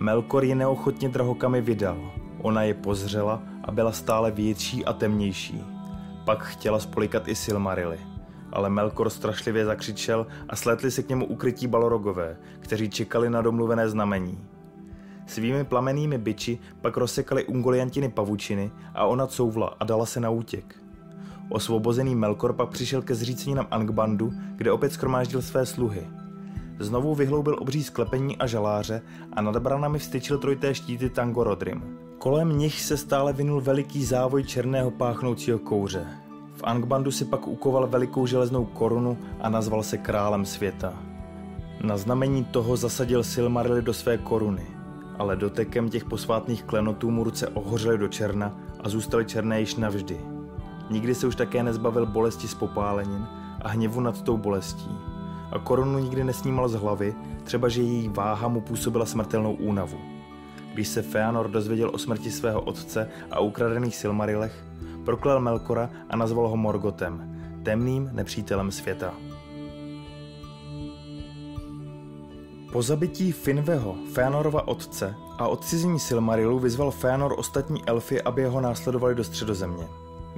[0.00, 2.12] Melkor je neochotně drahokami vydal.
[2.42, 5.64] Ona je pozřela a byla stále větší a temnější.
[6.24, 8.12] Pak chtěla spolikat i Silmarily
[8.52, 13.88] ale Melkor strašlivě zakřičel a slétli se k němu ukrytí balorogové, kteří čekali na domluvené
[13.88, 14.38] znamení.
[15.26, 20.76] Svými plamenými byči pak rozsekali ungoliantiny pavučiny a ona couvla a dala se na útěk.
[21.48, 26.06] Osvobozený Melkor pak přišel ke zříceninám Angbandu, kde opět skromáždil své sluhy.
[26.78, 31.98] Znovu vyhloubil obří sklepení a žaláře a nad branami vstyčil trojité štíty Tangorodrim.
[32.18, 36.06] Kolem nich se stále vinul veliký závoj černého páchnoucího kouře.
[36.54, 40.92] V Angbandu si pak ukoval velikou železnou korunu a nazval se králem světa.
[41.82, 44.66] Na znamení toho zasadil Silmarily do své koruny,
[45.22, 50.20] ale dotekem těch posvátných klenotů mu ruce ohořely do černa a zůstaly černé již navždy.
[50.90, 53.26] Nikdy se už také nezbavil bolesti z popálenin
[53.60, 54.90] a hněvu nad tou bolestí.
[55.52, 59.98] A korunu nikdy nesnímal z hlavy, třeba že její váha mu působila smrtelnou únavu.
[60.74, 64.64] Když se Feanor dozvěděl o smrti svého otce a ukradených Silmarilech,
[65.04, 69.14] proklel Melkora a nazval ho Morgotem, temným nepřítelem světa.
[72.72, 79.14] Po zabití Finveho, Feanorova otce, a odcizení Silmarilu vyzval Feanor ostatní elfy, aby jeho následovali
[79.14, 79.88] do středozemě.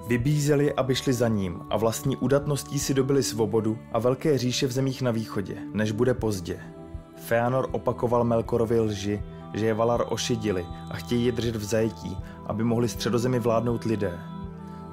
[0.07, 4.73] Vybízeli, aby šli za ním a vlastní udatností si dobili svobodu a velké říše v
[4.73, 6.61] zemích na východě, než bude pozdě.
[7.17, 9.23] Feanor opakoval Melkorovi lži,
[9.55, 12.17] že je Valar ošidili a chtějí je držet v zajetí,
[12.47, 14.19] aby mohli středozemi vládnout lidé.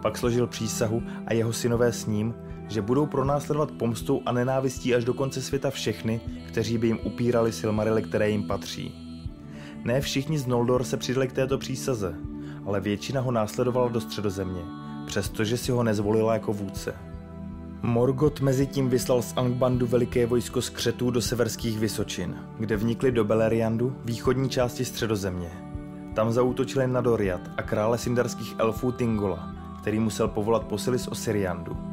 [0.02, 2.36] Pak složil přísahu a jeho synové s ním,
[2.72, 7.52] že budou pronásledovat pomstou a nenávistí až do konce světa všechny, kteří by jim upírali
[7.52, 8.96] Silmarily, které jim patří.
[9.84, 12.16] Ne všichni z Noldor se přidali k této přísaze,
[12.66, 14.62] ale většina ho následovala do středozemě,
[15.06, 16.96] přestože si ho nezvolila jako vůdce.
[17.82, 23.24] Morgot mezi tím vyslal z Angbandu veliké vojsko skřetů do severských Vysočin, kde vnikli do
[23.24, 25.52] Beleriandu, východní části středozemě.
[26.16, 29.50] Tam zaútočili na Doriat a krále sindarských elfů Tingola,
[29.82, 31.91] který musel povolat posily z Osiriandu.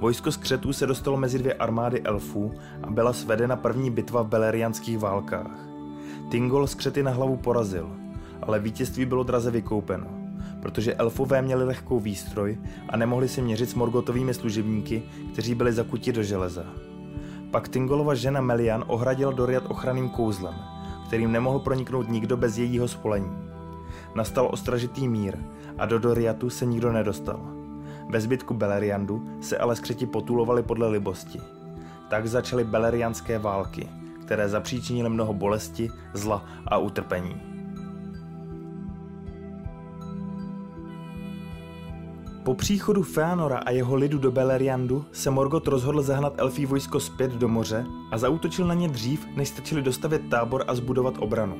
[0.00, 4.98] Vojsko skřetů se dostalo mezi dvě armády elfů a byla svedena první bitva v belerianských
[4.98, 5.68] válkách.
[6.30, 7.90] Tingol skřety na hlavu porazil,
[8.42, 10.06] ale vítězství bylo draze vykoupeno,
[10.62, 12.58] protože elfové měli lehkou výstroj
[12.88, 16.64] a nemohli si měřit s Morgotovými služebníky, kteří byli zakuti do železa.
[17.50, 20.54] Pak Tingolova žena Melian ohradila Doriat ochranným kouzlem,
[21.06, 23.30] kterým nemohl proniknout nikdo bez jejího spolení.
[24.14, 25.38] Nastal ostražitý mír
[25.78, 27.59] a do Doriatu se nikdo nedostal.
[28.10, 31.40] Ve zbytku Beleriandu se ale skřeti potulovali podle libosti.
[32.08, 33.88] Tak začaly belerianské války,
[34.24, 37.40] které zapříčinily mnoho bolesti, zla a utrpení.
[42.44, 47.32] Po příchodu Feanora a jeho lidu do Beleriandu se Morgoth rozhodl zahnat elfí vojsko zpět
[47.32, 51.56] do moře a zautočil na ně dřív, než stačili dostavit tábor a zbudovat obranu.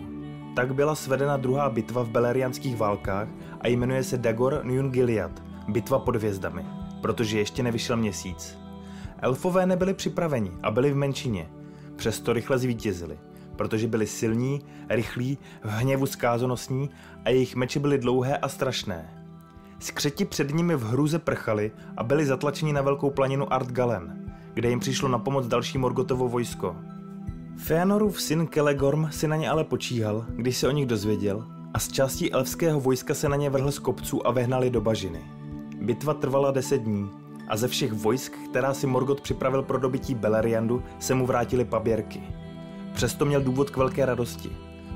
[0.57, 3.29] Tak byla svedena druhá bitva v belerianských válkách
[3.61, 6.67] a jmenuje se Dagor Njun Gilead, bitva pod hvězdami,
[7.01, 8.59] protože ještě nevyšel měsíc.
[9.19, 11.49] Elfové nebyli připraveni a byli v menšině,
[11.97, 13.19] přesto rychle zvítězili,
[13.57, 16.91] protože byli silní, rychlí, v hněvu skázonosní
[17.25, 19.27] a jejich meče byly dlouhé a strašné.
[19.79, 24.81] Skřeti před nimi v hruze prchali a byli zatlačeni na velkou planinu Artgalen, kde jim
[24.81, 26.77] přišlo na pomoc další Morgotovo vojsko.
[27.57, 31.89] Feanorův syn Kelegorm si na ně ale počíhal, když se o nich dozvěděl a z
[31.89, 35.40] částí elfského vojska se na ně vrhl z kopců a vehnali do bažiny.
[35.81, 37.11] Bitva trvala deset dní
[37.49, 42.23] a ze všech vojsk, která si Morgot připravil pro dobytí Beleriandu, se mu vrátili paběrky.
[42.95, 44.51] Přesto měl důvod k velké radosti,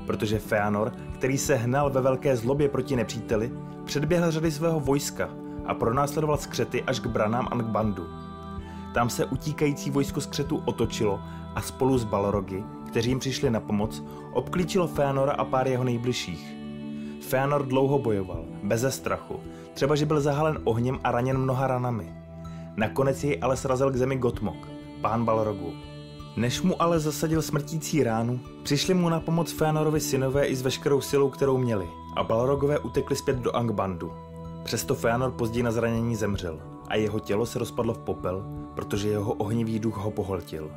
[0.05, 3.51] protože Feanor, který se hnal ve velké zlobě proti nepříteli,
[3.85, 5.29] předběhl řady svého vojska
[5.65, 8.03] a pronásledoval skřety až k branám Angbbandu.
[8.93, 11.19] Tam se utíkající vojsko skřetu otočilo
[11.55, 16.55] a spolu s Balrogy, kteří jim přišli na pomoc, obklíčilo Feanora a pár jeho nejbližších.
[17.21, 19.39] Feanor dlouho bojoval, beze strachu,
[19.75, 22.13] třeba že byl zahalen ohněm a raněn mnoha ranami.
[22.75, 24.67] Nakonec jej ale srazil k zemi Gotmok,
[25.01, 25.73] pán Balrogu.
[26.37, 31.01] Než mu ale zasadil smrtící ránu, přišli mu na pomoc Feanorovi synové i s veškerou
[31.01, 34.11] silou, kterou měli, a Balrogové utekli zpět do Angbandu.
[34.63, 39.33] Přesto Feanor později na zranění zemřel a jeho tělo se rozpadlo v popel, protože jeho
[39.33, 40.71] ohnivý duch ho pohltil.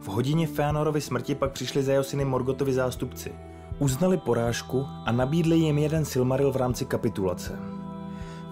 [0.00, 3.32] V hodině Feanorovy smrti pak přišli za jeho syny Morgotovi zástupci.
[3.78, 7.71] Uznali porážku a nabídli jim jeden Silmaril v rámci kapitulace.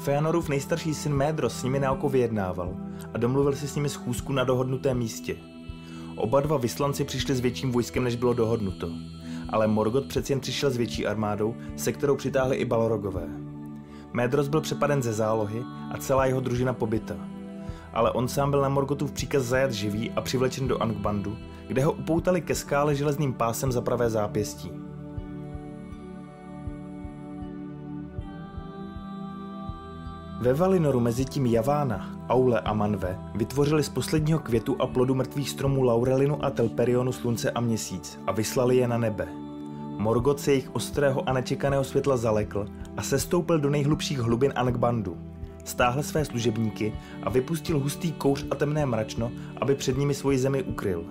[0.00, 2.76] Feanorův nejstarší syn Médros s nimi na oko vyjednával
[3.14, 5.36] a domluvil si s nimi schůzku na dohodnutém místě.
[6.16, 8.88] Oba dva vyslanci přišli s větším vojskem, než bylo dohodnuto,
[9.48, 13.28] ale Morgoth přeci jen přišel s větší armádou, se kterou přitáhli i Balrogové.
[14.12, 17.16] Médros byl přepaden ze zálohy a celá jeho družina pobyta.
[17.92, 21.36] Ale on sám byl na Morgotův příkaz zajat živý a přivlečen do Angbandu,
[21.68, 24.89] kde ho upoutali ke skále železným pásem za pravé zápěstí.
[30.40, 35.50] Ve Valinoru mezi tím Javána, Aule a Manve vytvořili z posledního květu a plodu mrtvých
[35.50, 39.28] stromů Laurelinu a Telperionu slunce a měsíc a vyslali je na nebe.
[39.98, 45.16] Morgot se jejich ostrého a nečekaného světla zalekl a sestoupil do nejhlubších hlubin Angbandu.
[45.64, 50.62] Stáhl své služebníky a vypustil hustý kouř a temné mračno, aby před nimi svoji zemi
[50.62, 51.04] ukryl.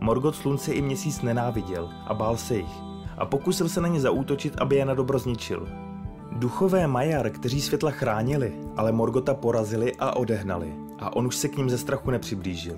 [0.00, 2.80] Morgot slunce i měsíc nenáviděl a bál se jich
[3.18, 5.85] a pokusil se na ně zaútočit, aby je na dobro zničil.
[6.38, 11.56] Duchové Majar, kteří světla chránili, ale Morgota porazili a odehnali a on už se k
[11.56, 12.76] ním ze strachu nepřiblížil.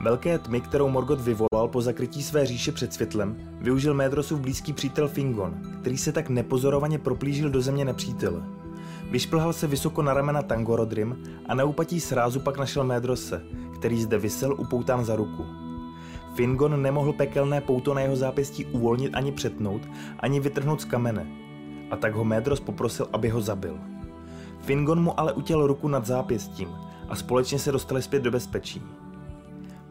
[0.00, 5.08] Velké tmy, kterou Morgot vyvolal po zakrytí své říše před světlem, využil Médrosův blízký přítel
[5.08, 8.42] Fingon, který se tak nepozorovaně proplížil do země nepřítele.
[9.10, 11.16] Vyšplhal se vysoko na ramena Tangorodrim
[11.46, 13.42] a na úpatí srázu pak našel Médrose,
[13.74, 15.44] který zde vysel upoután za ruku.
[16.34, 19.82] Fingon nemohl pekelné pouto na jeho zápěstí uvolnit ani přetnout,
[20.20, 21.26] ani vytrhnout z kamene,
[21.90, 23.78] a tak ho Médros poprosil, aby ho zabil.
[24.60, 26.68] Fingon mu ale utěl ruku nad zápěstím
[27.08, 28.82] a společně se dostali zpět do bezpečí.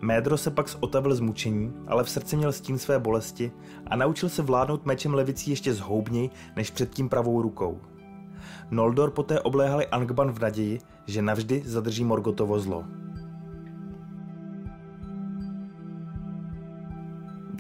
[0.02, 3.52] Médro se pak zotavil z mučení, ale v srdci měl stín své bolesti
[3.88, 7.80] a naučil se vládnout mečem levicí ještě zhoubněji než předtím pravou rukou.
[8.72, 12.86] Noldor poté obléhali Angban v naději, že navždy zadrží Morgotovo zlo.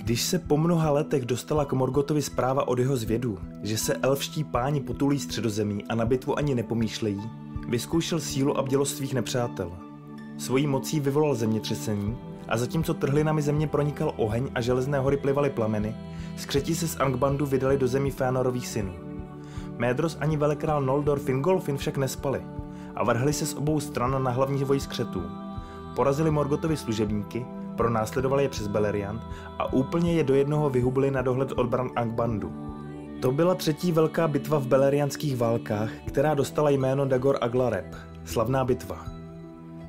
[0.09, 4.43] Když se po mnoha letech dostala k Morgotovi zpráva od jeho zvědu, že se elfští
[4.43, 7.21] páni potulí středozemí a na bitvu ani nepomýšlejí,
[7.67, 9.71] vyzkoušel sílu a bdělost svých nepřátel.
[10.37, 12.17] Svojí mocí vyvolal zemětřesení
[12.47, 15.95] a zatímco trhlinami země pronikal oheň a železné hory plivaly plameny,
[16.37, 18.93] skřeti se z Angbandu vydali do zemí Fénorových synů.
[19.77, 22.41] Médros ani velekrál Noldor Fingolfin však nespali
[22.95, 25.21] a vrhli se z obou stran na hlavní voj skřetů.
[25.95, 27.45] Porazili Morgotovi služebníky,
[27.79, 29.21] pronásledovali je přes Beleriand
[29.59, 32.51] a úplně je do jednoho vyhubili na dohled odbran Angbandu.
[33.21, 39.05] To byla třetí velká bitva v belerianských válkách, která dostala jméno Dagor Aglareb, slavná bitva.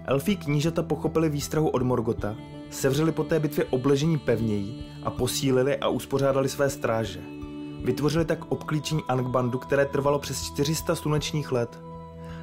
[0.05, 2.37] Elfí knížata pochopili výstrahu od Morgota,
[2.71, 7.21] sevřeli po té bitvě obležení pevněji a posílili a uspořádali své stráže.
[7.85, 11.81] Vytvořili tak obklíčení Angbandu, které trvalo přes 400 slunečních let.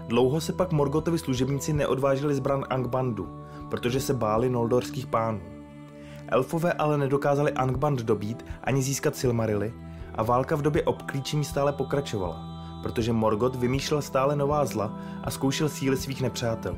[0.07, 5.39] Dlouho se pak Morgotovi služebníci neodvážili zbran Angbandu, protože se báli noldorských pánů.
[6.27, 9.73] Elfové ale nedokázali Angband dobít ani získat Silmarily
[10.15, 12.39] a válka v době obklíčení stále pokračovala,
[12.83, 16.75] protože Morgot vymýšlel stále nová zla a zkoušel síly svých nepřátel.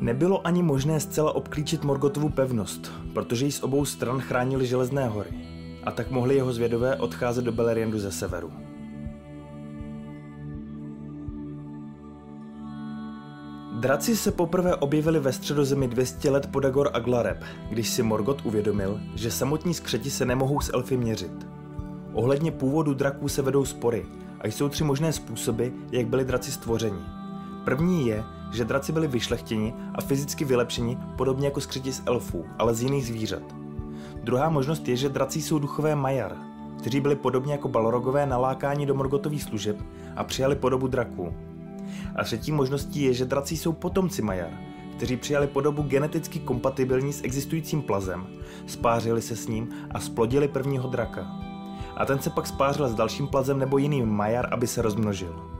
[0.00, 5.30] Nebylo ani možné zcela obklíčit Morgotovu pevnost, protože ji z obou stran chránili železné hory
[5.84, 8.52] a tak mohli jeho zvědové odcházet do Beleriandu ze severu.
[13.82, 19.00] Draci se poprvé objevili ve středozemi 200 let po Dagor Aglareb, když si Morgot uvědomil,
[19.14, 21.46] že samotní skřeti se nemohou s elfy měřit.
[22.12, 24.06] Ohledně původu draků se vedou spory
[24.40, 27.00] a jsou tři možné způsoby, jak byli draci stvořeni.
[27.64, 32.74] První je, že draci byli vyšlechtěni a fyzicky vylepšeni podobně jako skřeti z elfů, ale
[32.74, 33.42] z jiných zvířat.
[34.24, 36.36] Druhá možnost je, že draci jsou duchové Majar,
[36.78, 39.76] kteří byli podobně jako Balrogové nalákáni do Morgotových služeb
[40.16, 41.34] a přijali podobu draků.
[42.16, 44.50] A třetí možností je, že draci jsou potomci Majar,
[44.96, 48.26] kteří přijali podobu geneticky kompatibilní s existujícím plazem,
[48.66, 51.26] spářili se s ním a splodili prvního draka.
[51.96, 55.52] A ten se pak spářil s dalším plazem nebo jiným Majar, aby se rozmnožil.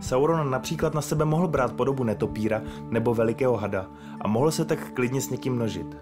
[0.00, 3.86] Sauron například na sebe mohl brát podobu netopíra nebo velikého hada
[4.20, 5.96] a mohl se tak klidně s někým množit.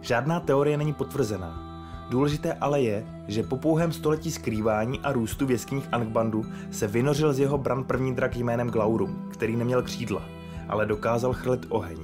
[0.00, 1.73] Žádná teorie není potvrzená.
[2.10, 7.32] Důležité ale je, že po pouhém století skrývání a růstu v jeskyních Angbandu se vynořil
[7.32, 10.22] z jeho bran první drak jménem Glaurum, který neměl křídla,
[10.68, 11.98] ale dokázal chrlit oheň.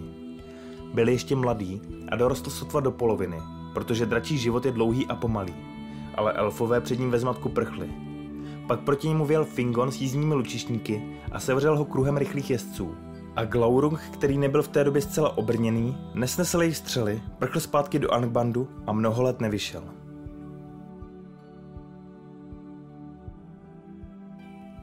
[0.94, 3.36] Byl ještě mladý a dorostl sotva do poloviny,
[3.74, 5.54] protože dračí život je dlouhý a pomalý.
[6.14, 7.90] Ale elfové před ním ve zmatku prchli.
[8.66, 12.94] Pak proti němu věl Fingon s jízdními lučišníky a sevřel ho kruhem rychlých jezdců,
[13.36, 18.10] a Glaurung, který nebyl v té době zcela obrněný, nesnesl jejich střely, prchl zpátky do
[18.10, 19.82] Angbandu a mnoho let nevyšel.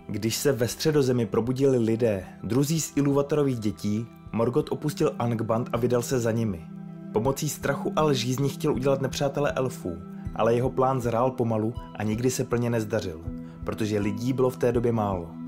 [0.09, 6.01] Když se ve středozemi probudili lidé, druzí z Iluvatorových dětí, Morgot opustil Angband a vydal
[6.01, 6.65] se za nimi.
[7.13, 9.97] Pomocí strachu a lží z nich chtěl udělat nepřátele elfů,
[10.35, 13.21] ale jeho plán zrál pomalu a nikdy se plně nezdařil,
[13.63, 15.46] protože lidí bylo v té době málo.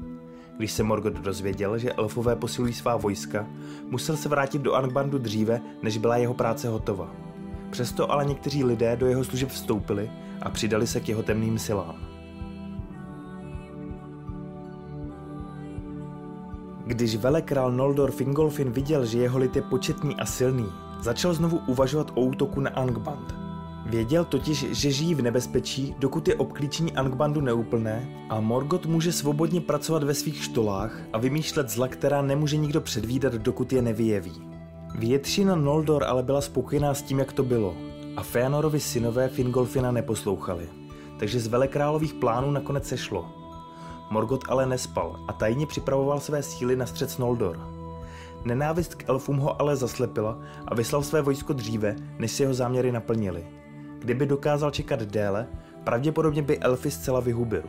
[0.60, 3.48] Když se Morgoth dozvěděl, že elfové posilují svá vojska,
[3.90, 7.12] musel se vrátit do Angbandu dříve, než byla jeho práce hotova.
[7.70, 11.96] Přesto ale někteří lidé do jeho služeb vstoupili a přidali se k jeho temným silám.
[16.86, 20.66] Když velekrál Noldor Fingolfin viděl, že jeho lid je početný a silný,
[21.02, 23.49] začal znovu uvažovat o útoku na Angband.
[23.90, 29.62] Věděl totiž, že žijí v nebezpečí, dokud je obklíčení Angbandu neúplné a Morgot může svobodně
[29.62, 34.42] pracovat ve svých štolách a vymýšlet zla, která nemůže nikdo předvídat, dokud je nevyjeví.
[34.96, 37.76] Většina Noldor ale byla spokojená s tím, jak to bylo
[38.18, 40.70] a Feanorovi synové Fingolfina neposlouchali,
[41.20, 43.30] takže z velekrálových plánů nakonec sešlo.
[44.12, 47.60] Morgot ale nespal a tajně připravoval své síly na střed s Noldor.
[48.46, 50.38] Nenávist k elfům ho ale zaslepila
[50.68, 53.48] a vyslal své vojsko dříve, než si jeho záměry naplnili–
[54.00, 55.48] Kdyby dokázal čekat déle,
[55.84, 57.64] pravděpodobně by elfy zcela vyhubil.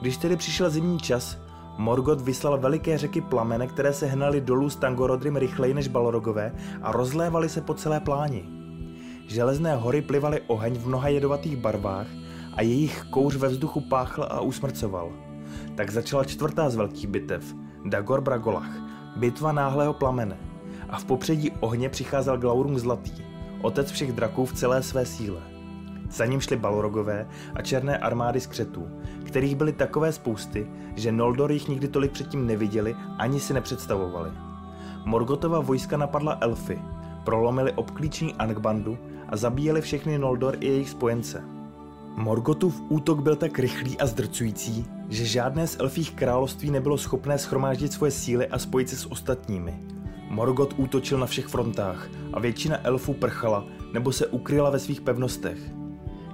[0.00, 1.38] Když tedy přišel zimní čas,
[1.78, 6.52] Morgoth vyslal veliké řeky plamene, které se hnaly dolů s Tangorodrim rychleji než Balrogové
[6.82, 8.44] a rozlévaly se po celé pláni.
[9.26, 12.06] Železné hory plivaly oheň v mnoha jedovatých barvách
[12.52, 15.12] a jejich kouř ve vzduchu páchl a usmrcoval.
[15.74, 17.54] Tak začala čtvrtá z velkých bitev,
[17.84, 18.70] Dagor Bragolach,
[19.16, 20.36] bitva náhlého plamene.
[20.88, 23.25] A v popředí ohně přicházel Glaurung Zlatý,
[23.62, 25.40] otec všech draků v celé své síle.
[26.10, 28.88] Za ním šly Balrogové a černé armády skřetů,
[29.24, 34.30] kterých byly takové spousty, že Noldor jich nikdy tolik předtím neviděli ani si nepředstavovali.
[35.04, 36.78] Morgotova vojska napadla elfy,
[37.24, 38.98] prolomili obklíčení Angbandu
[39.28, 41.44] a zabíjeli všechny Noldor i jejich spojence.
[42.16, 47.92] Morgotův útok byl tak rychlý a zdrcující, že žádné z elfích království nebylo schopné schromáždit
[47.92, 49.95] svoje síly a spojit se s ostatními.
[50.30, 55.58] Morgot útočil na všech frontách a většina elfů prchala nebo se ukryla ve svých pevnostech.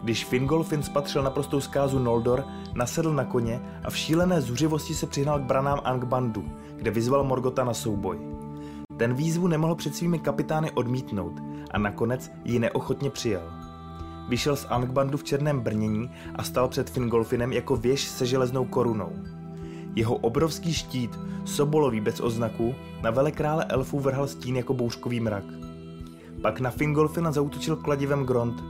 [0.03, 5.39] Když Fingolfin spatřil naprostou zkázu Noldor, nasedl na koně a v šílené zuřivosti se přihnal
[5.39, 6.45] k branám Angbandu,
[6.77, 8.19] kde vyzval Morgota na souboj.
[8.97, 11.41] Ten výzvu nemohl před svými kapitány odmítnout
[11.71, 13.53] a nakonec ji neochotně přijal.
[14.29, 19.13] Vyšel z Angbandu v černém brnění a stal před Fingolfinem jako věž se železnou korunou.
[19.97, 25.45] Jeho obrovský štít, sobolový bez oznaků, na velekrále elfů vrhal stín jako bouřkový mrak.
[26.43, 28.65] Pak na Fingolfina zautočil kladivem Grond.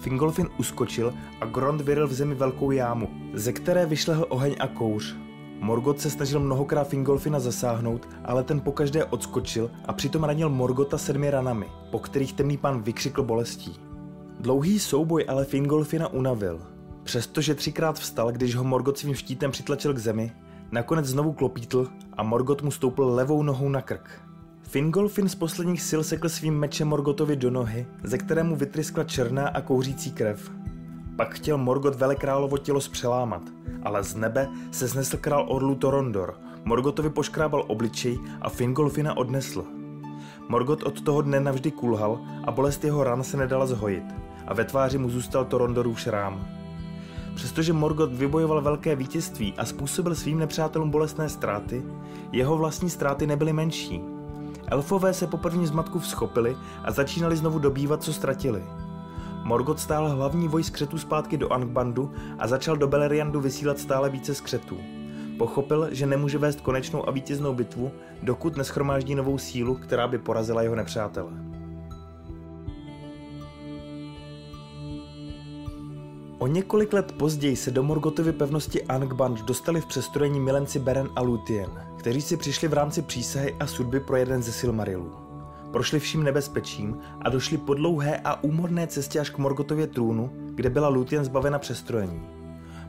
[0.00, 5.16] Fingolfin uskočil a Grond vyril v zemi velkou jámu, ze které vyšlehl oheň a kouř.
[5.60, 11.30] Morgot se snažil mnohokrát Fingolfina zasáhnout, ale ten pokaždé odskočil a přitom ranil Morgota sedmi
[11.30, 13.76] ranami, po kterých temný pan vykřikl bolestí.
[14.40, 16.60] Dlouhý souboj ale Fingolfina unavil.
[17.02, 20.32] Přestože třikrát vstal, když ho Morgot svým štítem přitlačil k zemi,
[20.72, 24.10] nakonec znovu klopítl a Morgot mu stoupil levou nohou na krk.
[24.62, 29.60] Fingolfin z posledních sil sekl svým mečem Morgotovi do nohy, ze kterému vytryskla černá a
[29.60, 30.50] kouřící krev.
[31.16, 33.42] Pak chtěl Morgot velekrálovo tělo zpřelámat,
[33.82, 39.64] ale z nebe se znesl král Orlu Torondor, Morgotovi poškrábal obličej a Fingolfina odnesl.
[40.48, 44.04] Morgot od toho dne navždy kulhal a bolest jeho ran se nedala zhojit
[44.46, 46.57] a ve tváři mu zůstal Torondorův šrám.
[47.38, 51.82] Přestože Morgot vybojoval velké vítězství a způsobil svým nepřátelům bolestné ztráty,
[52.32, 54.00] jeho vlastní ztráty nebyly menší.
[54.66, 58.62] Elfové se po první zmatku vzchopili a začínali znovu dobývat, co ztratili.
[59.44, 64.34] Morgot stál hlavní voj skřetů zpátky do Angbandu a začal do Beleriandu vysílat stále více
[64.34, 64.76] skřetů.
[65.38, 67.90] Pochopil, že nemůže vést konečnou a vítěznou bitvu,
[68.22, 71.47] dokud neschromáždí novou sílu, která by porazila jeho nepřátele.
[76.38, 81.22] O několik let později se do Morgotovy pevnosti Angband dostali v přestrojení milenci Beren a
[81.22, 85.12] Lúthien, kteří si přišli v rámci přísahy a sudby pro jeden ze Silmarilů.
[85.72, 90.70] Prošli vším nebezpečím a došli po dlouhé a úmorné cestě až k Morgotově trůnu, kde
[90.70, 92.22] byla Lúthien zbavena přestrojení.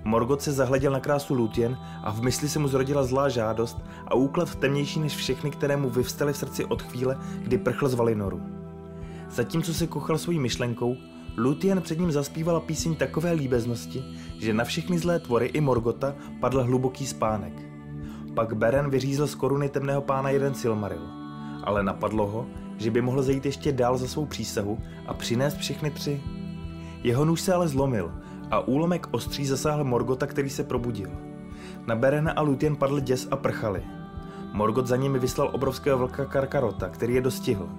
[0.04, 3.78] Morgot se zahleděl na krásu Lúthien a v mysli se mu zrodila zlá žádost
[4.08, 7.93] a úklad temnější než všechny, které mu vyvstaly v srdci od chvíle, kdy prchl z
[7.93, 8.41] Valinoru.
[9.30, 10.95] Zatímco se kochal svojí myšlenkou,
[11.38, 14.04] Lúthien před ním zaspívala píseň takové líbeznosti,
[14.40, 17.54] že na všechny zlé tvory i Morgota padl hluboký spánek.
[18.34, 21.02] Pak Beren vyřízl z koruny temného pána jeden Silmaril,
[21.64, 22.46] ale napadlo ho,
[22.78, 26.22] že by mohl zajít ještě dál za svou přísahu a přinést všechny tři.
[27.04, 28.12] Jeho nůž se ale zlomil
[28.52, 31.10] a úlomek ostří zasáhl Morgota, který se probudil.
[31.88, 33.84] Na Berena a Lúthien padl děs a prchali.
[34.54, 37.70] Morgot za nimi vyslal obrovského vlka Karkarota, který je dostihl.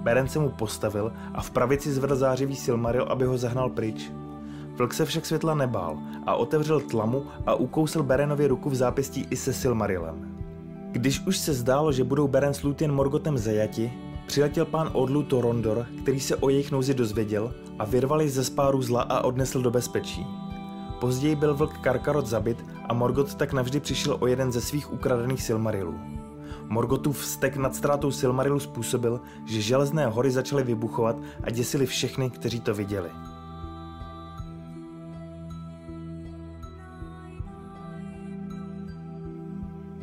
[0.00, 4.12] Beren se mu postavil a v pravici zvedl zářivý Silmaril, aby ho zahnal pryč.
[4.76, 9.36] Vlk se však světla nebál a otevřel tlamu a ukousil Berenovi ruku v zápěstí i
[9.36, 10.36] se Silmarilem.
[10.92, 13.92] Když už se zdálo, že budou Beren s Lúthien Morgotem zajati,
[14.26, 19.02] přiletěl pán Odlu Torondor, který se o jejich nouzi dozvěděl a vyrval ze spáru zla
[19.02, 20.26] a odnesl do bezpečí.
[21.00, 25.42] Později byl vlk Karkarot zabit a Morgot tak navždy přišel o jeden ze svých ukradených
[25.42, 26.19] Silmarilů.
[26.72, 32.60] Morgotův vztek nad ztrátou Silmarilu způsobil, že železné hory začaly vybuchovat a děsili všechny, kteří
[32.60, 33.10] to viděli.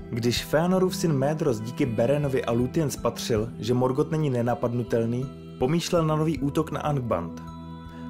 [0.10, 5.26] Když Feanorův syn Médros díky Berenovi a Lúthien spatřil, že Morgot není nenapadnutelný,
[5.60, 7.44] pomýšlel na nový útok na Angband.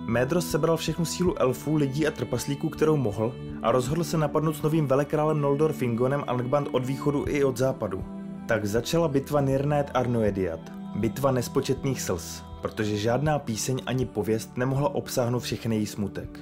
[0.07, 4.61] Médros sebral všechnu sílu elfů, lidí a trpaslíků, kterou mohl, a rozhodl se napadnout s
[4.61, 8.16] novým velekrálem Noldor Fingonem Angband od východu i od západu.
[8.47, 10.59] Tak začala bitva Nirnaet Arnoediat,
[10.95, 16.39] bitva nespočetných slz, protože žádná píseň ani pověst nemohla obsáhnout všechny její smutek.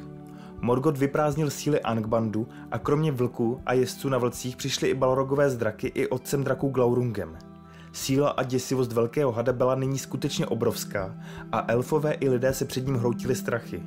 [0.61, 5.87] Morgot vyprázdnil síly Angbandu a kromě vlků a jezdců na vlcích přišly i balrogové zdraky
[5.87, 7.37] i otcem draků Glaurungem.
[7.91, 11.15] Síla a děsivost velkého hada byla nyní skutečně obrovská
[11.51, 13.83] a elfové i lidé se před ním hroutili strachy.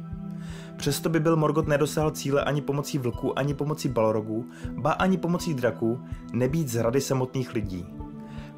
[0.76, 5.54] Přesto by byl Morgot nedosáhl cíle ani pomocí vlků, ani pomocí balrogů, ba ani pomocí
[5.54, 6.00] draků,
[6.32, 7.86] nebýt z hrady samotných lidí.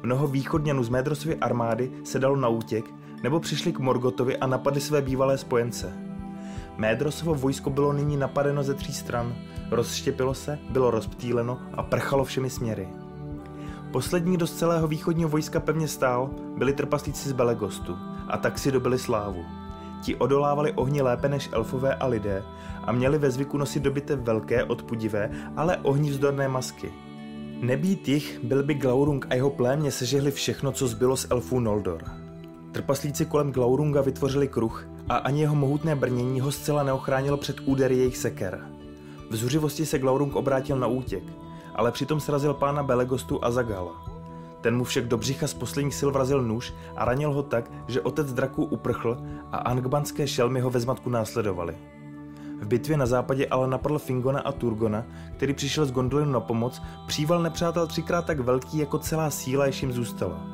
[0.03, 2.85] Mnoho východňanů z Médrosovy armády se dalo na útěk,
[3.23, 5.93] nebo přišli k Morgotovi a napadli své bývalé spojence.
[6.77, 9.35] Médrosovo vojsko bylo nyní napadeno ze tří stran,
[9.71, 12.89] rozštěpilo se, bylo rozptýleno a prchalo všemi směry.
[13.91, 17.95] Poslední, kdo z celého východního vojska pevně stál, byli trpaslíci z Belegostu
[18.27, 19.45] a tak si dobili slávu.
[20.01, 22.43] Ti odolávali ohni lépe než elfové a lidé
[22.83, 25.77] a měli ve zvyku nosit do bitev velké, odpudivé, ale
[26.09, 26.93] vzdorné masky.
[27.61, 32.03] Nebýt jich, byl by Glaurung a jeho plémě sežehli všechno, co zbylo z elfů Noldor.
[32.71, 37.97] Trpaslíci kolem Glaurunga vytvořili kruh a ani jeho mohutné brnění ho zcela neochránilo před údery
[37.97, 38.67] jejich seker.
[39.29, 41.23] V zuřivosti se Glaurung obrátil na útěk,
[41.75, 44.05] ale přitom srazil pána Belegostu a Zagala.
[44.61, 48.01] Ten mu však do břicha z posledních sil vrazil nůž a ranil ho tak, že
[48.01, 49.17] otec draků uprchl
[49.51, 51.77] a angbanské šelmy ho ve zmatku následovali.
[52.61, 55.05] V bitvě na západě ale napadl Fingona a Turgona,
[55.37, 59.81] který přišel z Gondolinu na pomoc, příval nepřátel třikrát tak velký jako celá síla, jež
[59.81, 60.47] jim zůstala.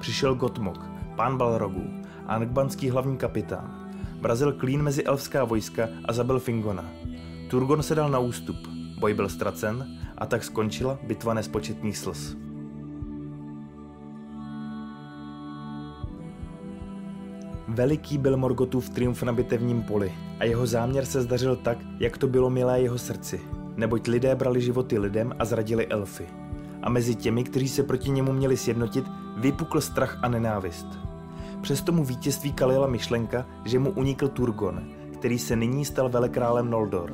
[0.00, 0.78] Přišel Gotmok,
[1.16, 1.84] pán Balrogů,
[2.26, 3.90] angbanský hlavní kapitán.
[4.20, 6.84] Vrazil klín mezi elfská vojska a zabil Fingona.
[7.50, 8.56] Turgon se dal na ústup,
[8.98, 9.86] boj byl ztracen
[10.18, 12.47] a tak skončila bitva nespočetných slz.
[17.68, 22.28] Veliký byl Morgotův triumf na bitevním poli a jeho záměr se zdařil tak, jak to
[22.28, 23.40] bylo milé jeho srdci,
[23.76, 26.26] neboť lidé brali životy lidem a zradili elfy.
[26.82, 29.04] A mezi těmi, kteří se proti němu měli sjednotit,
[29.36, 30.86] vypukl strach a nenávist.
[31.60, 37.12] Přesto mu vítězství kalila myšlenka, že mu unikl Turgon, který se nyní stal velekrálem Noldor.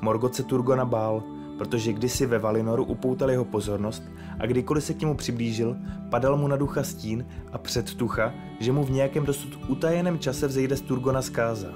[0.00, 1.22] Morgot se Turgona bál,
[1.58, 4.02] protože kdysi ve Valinoru upoutal jeho pozornost
[4.38, 5.76] a kdykoliv se k němu přiblížil,
[6.10, 10.76] padal mu na ducha stín a předtucha, že mu v nějakém dosud utajeném čase vzejde
[10.76, 11.68] z Turgona zkáza.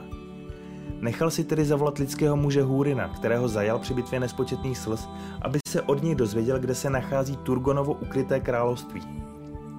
[1.00, 5.08] Nechal si tedy zavolat lidského muže Húrina, kterého zajal při bitvě nespočetných slz,
[5.42, 9.02] aby se od něj dozvěděl, kde se nachází Turgonovo ukryté království.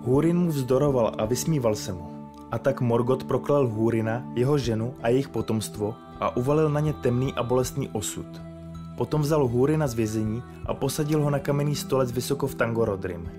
[0.04, 2.30] Húrin mu vzdoroval a vysmíval se mu.
[2.52, 7.34] A tak Morgot proklel Húrina, jeho ženu a jejich potomstvo a uvalil na ně temný
[7.34, 8.26] a bolestný osud–
[8.98, 13.30] Potom vzal hůry na zvězení a posadil ho na kamenný stolec vysoko v Tangorodrim.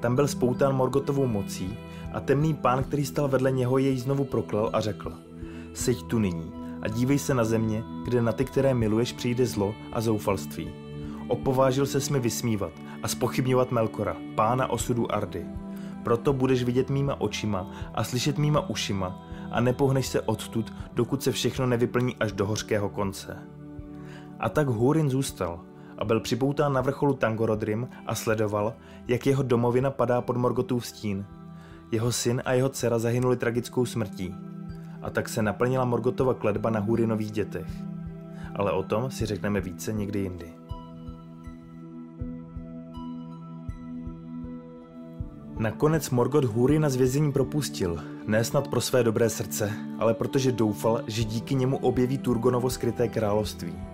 [0.00, 1.78] Tam byl spoután Morgotovou mocí
[2.12, 5.12] a temný pán, který stal vedle něho, jej znovu proklel a řekl
[5.74, 6.52] Seď tu nyní
[6.82, 10.70] a dívej se na země, kde na ty, které miluješ, přijde zlo a zoufalství.
[11.28, 15.46] Opovážil se mi vysmívat a spochybňovat Melkora, pána osudu Ardy.
[16.02, 21.32] Proto budeš vidět mýma očima a slyšet mýma ušima a nepohneš se odtud, dokud se
[21.32, 23.49] všechno nevyplní až do hořkého konce.
[24.40, 25.60] A tak Húrin zůstal
[25.98, 28.74] a byl připoután na vrcholu Tangorodrim a sledoval,
[29.08, 31.26] jak jeho domovina padá pod Morgotův stín.
[31.92, 34.34] Jeho syn a jeho dcera zahynuli tragickou smrtí.
[35.02, 37.66] A tak se naplnila Morgotova kledba na Húrinových dětech.
[38.56, 40.52] Ale o tom si řekneme více někdy jindy.
[45.58, 51.02] Nakonec Morgot Húrina z vězení propustil, ne snad pro své dobré srdce, ale protože doufal,
[51.06, 53.89] že díky němu objeví Turgonovo skryté království.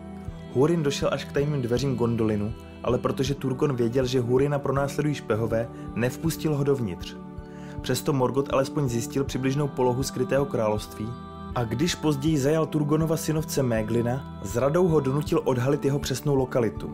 [0.56, 2.52] Húrin došel až k tajným dveřím Gondolinu,
[2.82, 7.16] ale protože Turgon věděl, že Húrina pronásledují špehové, nevpustil ho dovnitř.
[7.80, 11.08] Přesto Morgot alespoň zjistil přibližnou polohu skrytého království
[11.54, 16.90] a když později zajal Turgonova synovce Méglina, s radou ho donutil odhalit jeho přesnou lokalitu.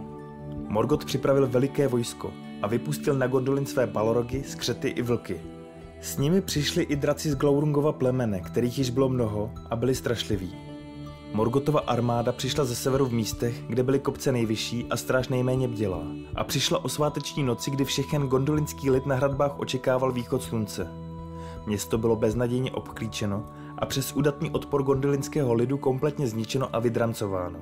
[0.69, 2.33] Morgot připravil veliké vojsko
[2.63, 5.41] a vypustil na Gondolin své balorogy, skřety i vlky.
[6.01, 10.72] S nimi přišli i draci z Glaurungova plemene, kterých již bylo mnoho a byli strašliví.
[11.35, 16.03] Morgotova armáda přišla ze severu v místech, kde byly kopce nejvyšší a stráž nejméně bdělá.
[16.35, 20.89] A přišla o sváteční noci, kdy všechen gondolinský lid na hradbách očekával východ slunce.
[21.67, 23.47] Město bylo beznadějně obklíčeno
[23.79, 27.59] a přes udatný odpor gondolinského lidu kompletně zničeno a vydrancováno.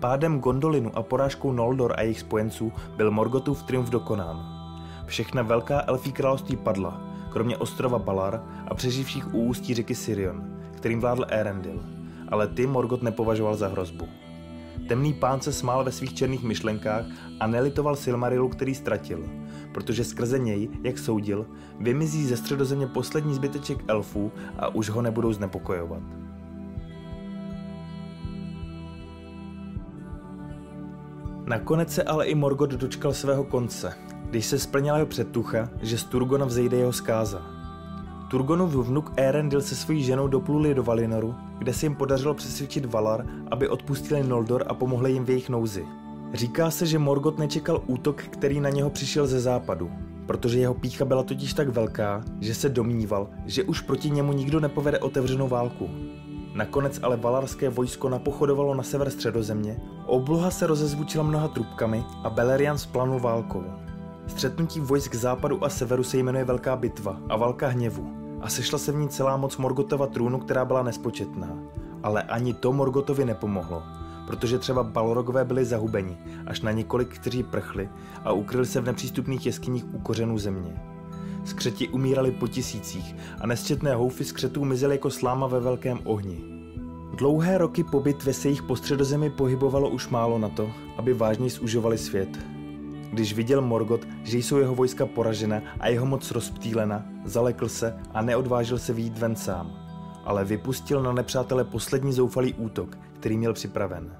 [0.00, 4.46] Pádem Gondolinu a porážkou Noldor a jejich spojenců byl Morgotův triumf dokonán.
[5.06, 7.00] Všechna velká elfí království padla,
[7.32, 11.95] kromě ostrova Balar a přeživších u ústí řeky Sirion, kterým vládl Erendil
[12.28, 14.08] ale ty Morgot nepovažoval za hrozbu.
[14.88, 17.04] Temný pán se smál ve svých černých myšlenkách
[17.40, 19.24] a nelitoval Silmarilu, který ztratil,
[19.74, 21.46] protože skrze něj, jak soudil,
[21.80, 26.02] vymizí ze středozemě poslední zbyteček elfů a už ho nebudou znepokojovat.
[31.46, 33.94] Nakonec se ale i Morgot dočkal svého konce,
[34.30, 37.55] když se splnila jeho předtucha, že z Turgona vzejde jeho zkáza.
[38.28, 43.26] Turgonův vnuk Erendil se svojí ženou dopluli do Valinoru, kde se jim podařilo přesvědčit Valar,
[43.50, 45.86] aby odpustili Noldor a pomohli jim v jejich nouzi.
[46.34, 49.90] Říká se, že Morgot nečekal útok, který na něho přišel ze západu,
[50.26, 54.60] protože jeho pícha byla totiž tak velká, že se domníval, že už proti němu nikdo
[54.60, 55.90] nepovede otevřenou válku.
[56.54, 62.80] Nakonec ale valarské vojsko napochodovalo na sever středozemě, obloha se rozezvučila mnoha trubkami a Beleriand
[62.80, 63.64] splanul válkou.
[64.26, 68.92] Střetnutí vojsk západu a severu se jmenuje Velká bitva a Válka hněvu a sešla se
[68.92, 71.58] v ní celá moc Morgotova trůnu, která byla nespočetná.
[72.02, 73.82] Ale ani to Morgotovi nepomohlo,
[74.26, 77.88] protože třeba Balrogové byli zahubeni, až na několik, kteří prchli
[78.24, 80.82] a ukryli se v nepřístupných jeskyních u kořenů země.
[81.44, 86.44] Skřeti umírali po tisících a nesčetné houfy skřetů mizely jako sláma ve velkém ohni.
[87.14, 91.50] Dlouhé roky po bitvě se jich po středozemi pohybovalo už málo na to, aby vážně
[91.50, 92.55] zužovali svět.
[93.12, 98.22] Když viděl Morgot, že jsou jeho vojska poražena a jeho moc rozptýlena, zalekl se a
[98.22, 99.72] neodvážil se výjít ven sám,
[100.24, 104.16] ale vypustil na nepřátele poslední zoufalý útok, který měl připraven.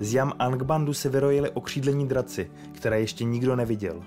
[0.00, 4.02] Z jam Angbandu se vyrojili okřídlení draci, které ještě nikdo neviděl.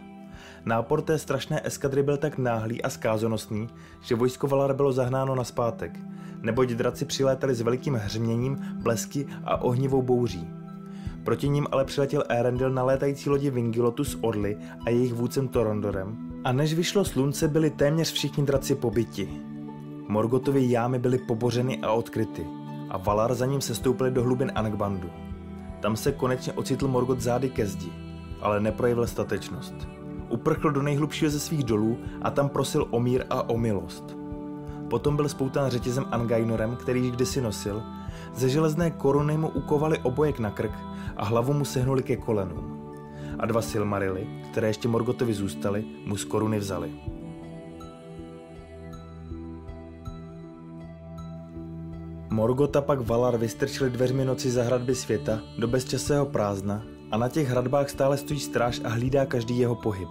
[0.66, 3.70] Nápor té strašné eskadry byl tak náhlý a skázonostný,
[4.02, 6.00] že vojsko Valar bylo zahnáno na zpátek,
[6.42, 10.63] neboť draci přilétali s velikým hřměním, blesky a ohnivou bouří.
[11.24, 16.18] Proti ním ale přiletěl Erendil na létající lodi Vingilotu z Orly a jejich vůdcem Torondorem
[16.44, 19.30] a než vyšlo slunce, byli téměř všichni draci pobyti.
[20.08, 22.48] Morgotovy jámy byly pobořeny a odkryty
[22.90, 25.10] a Valar za ním sestoupili do hlubin Angbanu.
[25.80, 27.92] Tam se konečně ocitl Morgot zády ke zdi,
[28.42, 29.74] ale neprojevil statečnost.
[30.30, 34.18] Uprchl do nejhlubšího ze svých dolů a tam prosil o mír a o milost.
[34.90, 37.84] Potom byl spoután řetězem Angainorem, který již kdysi nosil,
[38.34, 40.74] ze železné koruny mu ukovali obojek na krk
[41.18, 42.80] a hlavu mu sehnuli ke kolenům.
[43.40, 46.92] A dva Silmarily, které ještě Morgotovi zůstaly, mu z koruny vzali.
[52.30, 57.48] Morgota pak Valar vystrčili dveřmi noci za hradby světa do bezčasého prázdna a na těch
[57.48, 60.10] hradbách stále stojí stráž a hlídá každý jeho pohyb.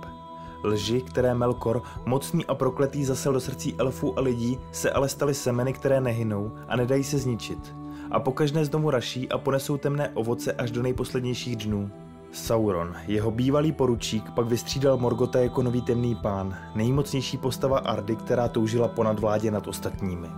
[0.65, 5.35] Lži, které Melkor, mocný a prokletý, zasel do srdcí elfů a lidí, se ale staly
[5.35, 7.75] semeny, které nehynou a nedají se zničit.
[8.11, 11.91] A pokažné z domu raší a ponesou temné ovoce až do nejposlednějších dnů.
[12.33, 18.49] Sauron, jeho bývalý poručík, pak vystřídal Morgota jako nový temný pán, nejmocnější postava Ardy, která
[18.49, 20.29] toužila ponad vládě nad ostatními.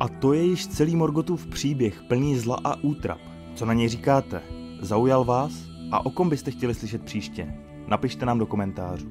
[0.00, 3.20] A to je již celý Morgotův příběh, plný zla a útrap.
[3.54, 4.42] Co na něj říkáte?
[4.80, 5.52] Zaujal vás?
[5.92, 7.54] A o kom byste chtěli slyšet příště?
[7.86, 9.08] Napište nám do komentářů.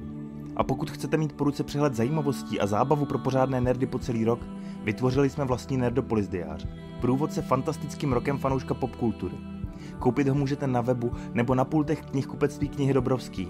[0.56, 4.24] A pokud chcete mít po ruce přehled zajímavostí a zábavu pro pořádné nerdy po celý
[4.24, 4.40] rok,
[4.84, 6.66] vytvořili jsme vlastní Nerdopolis diář.
[7.00, 9.34] Průvodce fantastickým rokem fanouška popkultury.
[9.98, 13.48] Koupit ho můžete na webu nebo na pultech knihkupectví knihy Dobrovský.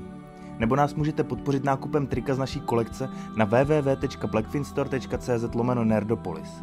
[0.58, 6.62] Nebo nás můžete podpořit nákupem trika z naší kolekce na www.blackfinstore.cz lomeno Nerdopolis.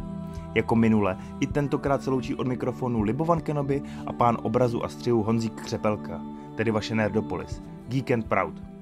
[0.56, 5.24] Jako minule, i tentokrát se loučí od mikrofonu Libovan Kenobi a pán obrazu a střihu
[5.24, 6.22] Honzík Křepelka,
[6.56, 7.62] tedy vaše Nerdopolis.
[7.88, 8.77] Geek and Proud.